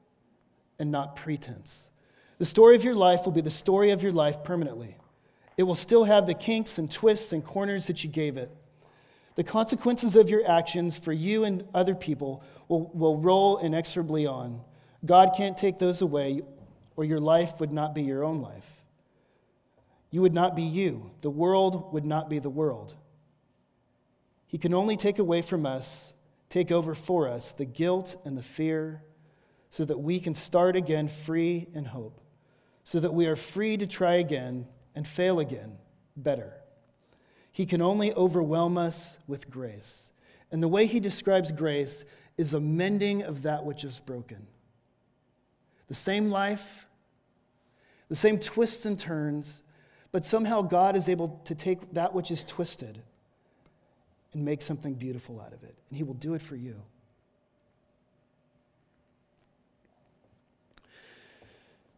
and 0.80 0.90
not 0.90 1.16
pretense. 1.16 1.92
The 2.40 2.46
story 2.46 2.76
of 2.76 2.84
your 2.84 2.96
life 2.96 3.26
will 3.26 3.32
be 3.32 3.42
the 3.42 3.50
story 3.50 3.90
of 3.90 4.04
your 4.04 4.12
life 4.12 4.44
permanently. 4.44 4.96
It 5.58 5.64
will 5.64 5.76
still 5.76 6.04
have 6.04 6.28
the 6.28 6.36
kinks 6.36 6.78
and 6.78 6.90
twists 6.90 7.34
and 7.34 7.44
corners 7.44 7.88
that 7.88 8.04
you 8.04 8.10
gave 8.12 8.38
it. 8.38 8.56
The 9.36 9.44
consequences 9.44 10.16
of 10.16 10.30
your 10.30 10.48
actions 10.48 10.98
for 10.98 11.12
you 11.12 11.44
and 11.44 11.64
other 11.74 11.96
people 11.96 12.44
will, 12.68 12.92
will 12.94 13.18
roll 13.18 13.58
inexorably 13.58 14.28
on. 14.28 14.62
God 15.04 15.34
can't 15.36 15.58
take 15.58 15.80
those 15.80 16.02
away, 16.02 16.42
or 16.96 17.04
your 17.04 17.20
life 17.20 17.60
would 17.60 17.72
not 17.72 17.96
be 17.96 18.04
your 18.04 18.24
own 18.24 18.42
life. 18.42 18.84
You 20.12 20.22
would 20.22 20.34
not 20.34 20.56
be 20.56 20.64
you. 20.64 21.12
The 21.22 21.30
world 21.30 21.92
would 21.92 22.06
not 22.06 22.30
be 22.30 22.40
the 22.40 22.50
world. 22.50 22.94
He 24.46 24.60
can 24.60 24.74
only 24.74 24.96
take 24.96 25.20
away 25.20 25.42
from 25.42 25.66
us, 25.66 26.14
take 26.50 26.72
over 26.72 26.94
for 26.94 27.28
us, 27.28 27.52
the 27.52 27.66
guilt 27.66 28.16
and 28.26 28.38
the 28.38 28.44
fear, 28.44 29.02
so 29.72 29.86
that 29.86 30.00
we 30.00 30.20
can 30.20 30.34
start 30.36 30.76
again 30.76 31.08
free 31.08 31.68
in 31.74 31.86
hope 31.86 32.22
so 32.88 33.02
that 33.02 33.14
we 33.14 33.28
are 33.28 33.36
free 33.36 33.76
to 33.76 33.86
try 33.86 34.14
again 34.14 34.66
and 34.96 35.06
fail 35.06 35.42
again 35.42 35.78
better. 36.16 36.54
He 37.52 37.66
can 37.66 37.82
only 37.82 38.14
overwhelm 38.14 38.78
us 38.78 39.20
with 39.28 39.50
grace. 39.50 40.10
And 40.54 40.64
the 40.64 40.70
way 40.70 40.86
he 40.86 41.02
describes 41.02 41.52
grace 41.52 42.06
is 42.38 42.54
a 42.54 42.62
mending 42.62 43.24
of 43.24 43.42
that 43.42 43.66
which 43.66 43.84
is 43.84 44.00
broken. 44.00 44.48
The 45.90 45.96
same 45.96 46.32
life, 46.32 46.88
the 48.08 48.16
same 48.16 48.40
twists 48.40 48.86
and 48.86 48.98
turns, 48.98 49.64
but 50.14 50.24
somehow 50.24 50.62
God 50.62 50.96
is 50.96 51.10
able 51.10 51.42
to 51.44 51.56
take 51.56 51.94
that 51.94 52.14
which 52.14 52.32
is 52.32 52.42
twisted 52.46 53.04
and 54.32 54.46
make 54.46 54.62
something 54.62 54.94
beautiful 54.94 55.42
out 55.42 55.52
of 55.52 55.62
it. 55.64 55.76
And 55.90 55.98
he 55.98 56.04
will 56.04 56.14
do 56.14 56.36
it 56.36 56.42
for 56.42 56.56
you. 56.56 56.82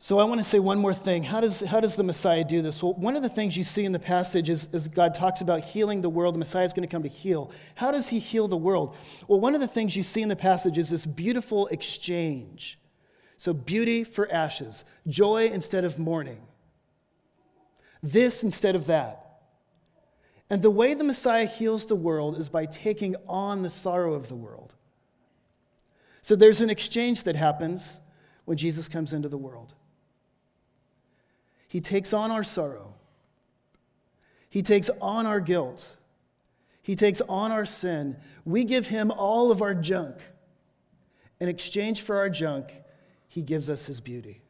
So 0.01 0.17
I 0.17 0.23
want 0.23 0.39
to 0.39 0.45
say 0.45 0.59
one 0.59 0.79
more 0.79 0.93
thing. 0.93 1.23
How 1.23 1.41
does, 1.41 1.59
how 1.59 1.81
does 1.81 1.97
the 1.97 2.03
Messiah 2.03 2.45
do 2.45 2.61
this? 2.61 2.81
Well, 2.81 2.93
one 2.93 3.17
of 3.17 3.21
the 3.21 3.27
things 3.27 3.57
you 3.57 3.65
see 3.65 3.83
in 3.83 3.91
the 3.91 3.99
passage 3.99 4.49
is, 4.49 4.73
is 4.73 4.87
God 4.87 5.13
talks 5.13 5.41
about 5.41 5.61
healing 5.61 5.99
the 5.99 6.09
world. 6.09 6.35
The 6.35 6.39
Messiah 6.39 6.63
is 6.63 6.71
going 6.71 6.87
to 6.87 6.91
come 6.91 7.03
to 7.03 7.09
heal. 7.09 7.51
How 7.75 7.91
does 7.91 8.07
he 8.07 8.17
heal 8.17 8.47
the 8.47 8.55
world? 8.55 8.95
Well, 9.27 9.41
one 9.41 9.55
of 9.55 9.61
the 9.61 9.67
things 9.67 9.97
you 9.97 10.03
see 10.03 10.21
in 10.21 10.29
the 10.29 10.37
passage 10.37 10.77
is 10.77 10.89
this 10.89 11.05
beautiful 11.05 11.67
exchange. 11.67 12.79
So, 13.37 13.53
beauty 13.53 14.05
for 14.05 14.31
ashes, 14.31 14.85
joy 15.07 15.47
instead 15.47 15.83
of 15.83 15.99
mourning, 15.99 16.41
this 18.01 18.43
instead 18.43 18.75
of 18.75 18.87
that. 18.87 19.41
And 20.49 20.61
the 20.61 20.71
way 20.71 20.93
the 20.93 21.03
Messiah 21.03 21.45
heals 21.45 21.85
the 21.85 21.95
world 21.95 22.37
is 22.37 22.49
by 22.49 22.65
taking 22.65 23.15
on 23.27 23.63
the 23.63 23.69
sorrow 23.69 24.13
of 24.13 24.29
the 24.29 24.35
world. 24.35 24.75
So, 26.21 26.35
there's 26.35 26.61
an 26.61 26.69
exchange 26.69 27.23
that 27.23 27.35
happens 27.35 27.99
when 28.45 28.57
Jesus 28.57 28.87
comes 28.87 29.13
into 29.13 29.29
the 29.29 29.37
world. 29.37 29.73
He 31.69 31.79
takes 31.79 32.11
on 32.11 32.31
our 32.31 32.43
sorrow. 32.43 32.95
He 34.49 34.61
takes 34.63 34.89
on 35.01 35.25
our 35.25 35.39
guilt. 35.39 35.95
He 36.81 36.95
takes 36.95 37.21
on 37.21 37.51
our 37.51 37.65
sin. 37.65 38.17
We 38.43 38.63
give 38.65 38.87
him 38.87 39.11
all 39.11 39.51
of 39.51 39.61
our 39.61 39.75
junk. 39.75 40.17
In 41.39 41.47
exchange 41.47 42.01
for 42.01 42.17
our 42.17 42.29
junk, 42.29 42.73
he 43.27 43.43
gives 43.43 43.69
us 43.69 43.85
his 43.85 44.01
beauty. 44.01 44.41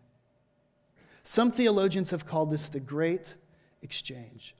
Some 1.25 1.51
theologians 1.51 2.09
have 2.11 2.25
called 2.25 2.49
this 2.49 2.69
the 2.69 2.79
great 2.79 3.35
exchange. 3.83 4.55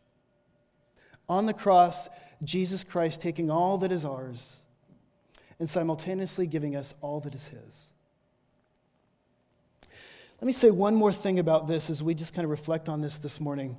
On 1.30 1.46
the 1.46 1.54
cross, 1.54 2.10
Jesus 2.44 2.84
Christ 2.84 3.22
taking 3.22 3.50
all 3.50 3.78
that 3.78 3.92
is 3.92 4.04
ours 4.04 4.64
and 5.60 5.70
simultaneously 5.70 6.46
giving 6.46 6.76
us 6.76 6.94
all 7.02 7.22
that 7.22 7.34
is 7.34 7.48
his. 7.48 7.89
Let 10.42 10.46
me 10.46 10.54
say 10.54 10.72
one 10.72 10.96
more 10.96 11.12
thing 11.12 11.38
about 11.38 11.68
this 11.68 11.90
as 11.90 12.02
we 12.02 12.14
just 12.14 12.34
kind 12.34 12.46
of 12.46 12.50
reflect 12.50 12.88
on 12.88 13.02
this 13.02 13.18
this 13.18 13.42
morning. 13.42 13.78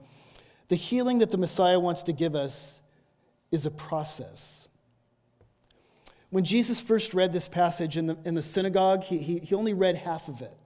The 0.69 0.77
healing 0.77 1.19
that 1.19 1.31
the 1.31 1.39
Messiah 1.39 1.81
wants 1.81 2.03
to 2.05 2.13
give 2.13 2.35
us 2.35 2.81
is 3.51 3.65
a 3.65 3.71
process. 3.71 4.69
When 6.29 6.45
Jesus 6.45 6.81
first 6.81 7.15
read 7.15 7.33
this 7.33 7.49
passage 7.49 7.97
in 7.97 8.07
the, 8.07 8.19
in 8.25 8.35
the 8.35 8.43
synagogue, 8.43 9.05
he, 9.05 9.19
he, 9.19 9.39
he 9.39 9.55
only 9.55 9.73
read 9.73 9.97
half 9.97 10.29
of 10.29 10.43
it. 10.43 10.57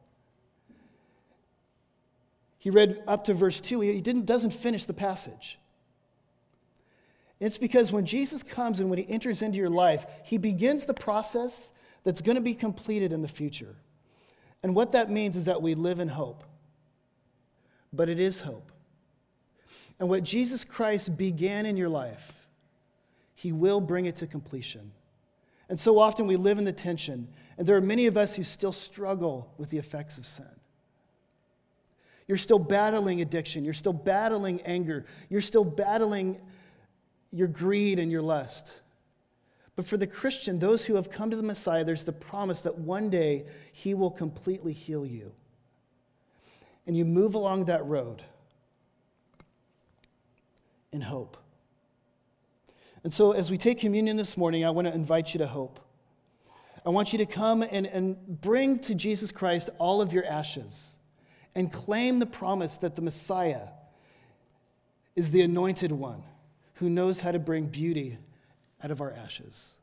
He 2.58 2.70
read 2.70 3.02
up 3.06 3.24
to 3.24 3.34
verse 3.34 3.60
2. 3.60 3.80
He 3.80 4.00
didn't, 4.00 4.26
doesn't 4.26 4.52
finish 4.52 4.86
the 4.86 4.94
passage. 4.94 5.58
It's 7.38 7.58
because 7.58 7.92
when 7.92 8.04
Jesus 8.04 8.42
comes 8.42 8.80
and 8.80 8.90
when 8.90 8.98
he 8.98 9.08
enters 9.08 9.42
into 9.42 9.58
your 9.58 9.70
life, 9.70 10.06
he 10.24 10.38
begins 10.38 10.86
the 10.86 10.94
process 10.94 11.72
that's 12.02 12.20
going 12.20 12.36
to 12.36 12.40
be 12.40 12.54
completed 12.54 13.12
in 13.12 13.22
the 13.22 13.28
future. 13.28 13.76
And 14.64 14.74
what 14.74 14.92
that 14.92 15.10
means 15.10 15.36
is 15.36 15.44
that 15.44 15.60
we 15.60 15.74
live 15.74 16.00
in 16.00 16.08
hope. 16.08 16.42
But 17.92 18.08
it 18.08 18.18
is 18.18 18.40
hope. 18.40 18.72
And 20.00 20.08
what 20.08 20.22
Jesus 20.22 20.64
Christ 20.64 21.18
began 21.18 21.66
in 21.66 21.76
your 21.76 21.90
life, 21.90 22.48
he 23.34 23.52
will 23.52 23.80
bring 23.80 24.06
it 24.06 24.16
to 24.16 24.26
completion. 24.26 24.92
And 25.68 25.78
so 25.78 25.98
often 25.98 26.26
we 26.26 26.36
live 26.36 26.56
in 26.56 26.64
the 26.64 26.72
tension, 26.72 27.28
and 27.58 27.66
there 27.66 27.76
are 27.76 27.82
many 27.82 28.06
of 28.06 28.16
us 28.16 28.36
who 28.36 28.42
still 28.42 28.72
struggle 28.72 29.52
with 29.58 29.68
the 29.68 29.76
effects 29.76 30.16
of 30.16 30.24
sin. 30.24 30.46
You're 32.26 32.38
still 32.38 32.58
battling 32.58 33.20
addiction, 33.20 33.64
you're 33.64 33.74
still 33.74 33.92
battling 33.92 34.62
anger, 34.62 35.04
you're 35.28 35.42
still 35.42 35.64
battling 35.64 36.40
your 37.30 37.48
greed 37.48 37.98
and 37.98 38.10
your 38.10 38.22
lust. 38.22 38.80
But 39.76 39.86
for 39.86 39.96
the 39.96 40.06
Christian, 40.06 40.58
those 40.58 40.84
who 40.84 40.94
have 40.94 41.10
come 41.10 41.30
to 41.30 41.36
the 41.36 41.42
Messiah, 41.42 41.84
there's 41.84 42.04
the 42.04 42.12
promise 42.12 42.60
that 42.60 42.78
one 42.78 43.10
day 43.10 43.44
he 43.72 43.92
will 43.92 44.10
completely 44.10 44.72
heal 44.72 45.04
you. 45.04 45.32
And 46.86 46.96
you 46.96 47.04
move 47.04 47.34
along 47.34 47.64
that 47.64 47.84
road 47.84 48.22
in 50.92 51.00
hope. 51.00 51.36
And 53.02 53.12
so, 53.12 53.32
as 53.32 53.50
we 53.50 53.58
take 53.58 53.80
communion 53.80 54.16
this 54.16 54.36
morning, 54.36 54.64
I 54.64 54.70
want 54.70 54.86
to 54.86 54.94
invite 54.94 55.34
you 55.34 55.38
to 55.38 55.46
hope. 55.46 55.80
I 56.86 56.90
want 56.90 57.12
you 57.12 57.18
to 57.18 57.26
come 57.26 57.62
and, 57.62 57.86
and 57.86 58.40
bring 58.40 58.78
to 58.80 58.94
Jesus 58.94 59.32
Christ 59.32 59.70
all 59.78 60.00
of 60.00 60.12
your 60.12 60.24
ashes 60.24 60.98
and 61.54 61.72
claim 61.72 62.18
the 62.18 62.26
promise 62.26 62.76
that 62.78 62.94
the 62.94 63.02
Messiah 63.02 63.68
is 65.16 65.30
the 65.30 65.42
anointed 65.42 65.92
one 65.92 66.22
who 66.74 66.90
knows 66.90 67.20
how 67.20 67.30
to 67.32 67.38
bring 67.38 67.66
beauty 67.66 68.18
out 68.84 68.90
of 68.90 69.00
our 69.00 69.12
ashes. 69.12 69.78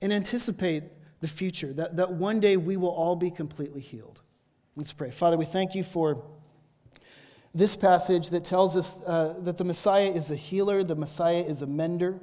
And 0.00 0.12
anticipate 0.12 0.84
the 1.20 1.28
future, 1.28 1.72
that, 1.74 1.96
that 1.98 2.12
one 2.12 2.40
day 2.40 2.56
we 2.56 2.78
will 2.78 2.88
all 2.88 3.14
be 3.14 3.30
completely 3.30 3.82
healed. 3.82 4.22
Let's 4.74 4.92
pray. 4.92 5.10
Father, 5.10 5.36
we 5.36 5.44
thank 5.44 5.74
you 5.74 5.84
for 5.84 6.24
this 7.54 7.76
passage 7.76 8.30
that 8.30 8.44
tells 8.44 8.76
us 8.76 9.02
uh, 9.06 9.34
that 9.40 9.58
the 9.58 9.64
Messiah 9.64 10.10
is 10.10 10.30
a 10.30 10.36
healer, 10.36 10.82
the 10.82 10.94
Messiah 10.94 11.44
is 11.46 11.60
a 11.60 11.66
mender. 11.66 12.18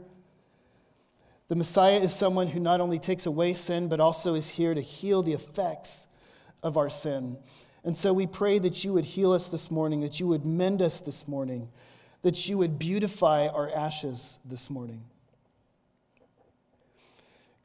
The 1.49 1.55
Messiah 1.55 1.99
is 1.99 2.13
someone 2.13 2.47
who 2.47 2.59
not 2.59 2.81
only 2.81 2.97
takes 2.97 3.25
away 3.25 3.53
sin, 3.53 3.87
but 3.87 3.99
also 3.99 4.33
is 4.33 4.49
here 4.49 4.73
to 4.73 4.81
heal 4.81 5.21
the 5.21 5.33
effects 5.33 6.07
of 6.63 6.75
our 6.75 6.89
sin. 6.89 7.37
And 7.83 7.95
so 7.95 8.11
we 8.13 8.25
pray 8.25 8.57
that 8.59 8.83
you 8.83 8.93
would 8.93 9.05
heal 9.05 9.31
us 9.31 9.49
this 9.49 9.69
morning, 9.69 10.01
that 10.01 10.19
you 10.19 10.27
would 10.27 10.45
mend 10.45 10.81
us 10.81 10.99
this 10.99 11.27
morning, 11.27 11.69
that 12.23 12.49
you 12.49 12.57
would 12.57 12.79
beautify 12.79 13.47
our 13.47 13.69
ashes 13.71 14.39
this 14.43 14.69
morning. 14.69 15.03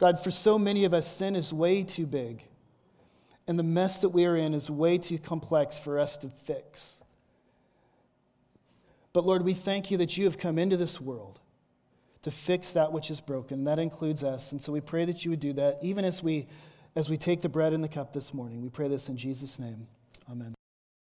God, 0.03 0.19
for 0.19 0.31
so 0.31 0.59
many 0.59 0.83
of 0.83 0.93
us, 0.93 1.07
sin 1.07 1.33
is 1.33 1.53
way 1.53 1.81
too 1.81 2.05
big. 2.05 2.43
And 3.47 3.57
the 3.57 3.63
mess 3.63 4.01
that 4.01 4.09
we 4.09 4.25
are 4.25 4.35
in 4.35 4.53
is 4.53 4.69
way 4.69 4.97
too 4.97 5.17
complex 5.17 5.79
for 5.79 5.97
us 5.97 6.17
to 6.17 6.27
fix. 6.27 6.99
But 9.13 9.25
Lord, 9.25 9.43
we 9.45 9.53
thank 9.53 9.91
you 9.91 9.97
that 9.99 10.17
you 10.17 10.25
have 10.25 10.37
come 10.37 10.59
into 10.59 10.75
this 10.75 10.99
world 10.99 11.39
to 12.21 12.31
fix 12.31 12.73
that 12.73 12.91
which 12.91 13.09
is 13.09 13.21
broken. 13.21 13.63
That 13.63 13.79
includes 13.79 14.25
us. 14.25 14.51
And 14.51 14.61
so 14.61 14.73
we 14.73 14.81
pray 14.81 15.05
that 15.05 15.23
you 15.23 15.31
would 15.31 15.39
do 15.39 15.53
that 15.53 15.79
even 15.81 16.03
as 16.03 16.21
we 16.21 16.47
as 16.97 17.09
we 17.09 17.15
take 17.15 17.41
the 17.41 17.47
bread 17.47 17.71
and 17.71 17.81
the 17.81 17.87
cup 17.87 18.11
this 18.11 18.33
morning. 18.33 18.61
We 18.61 18.67
pray 18.67 18.89
this 18.89 19.07
in 19.07 19.15
Jesus' 19.15 19.57
name. 19.57 19.87
Amen. 20.29 20.53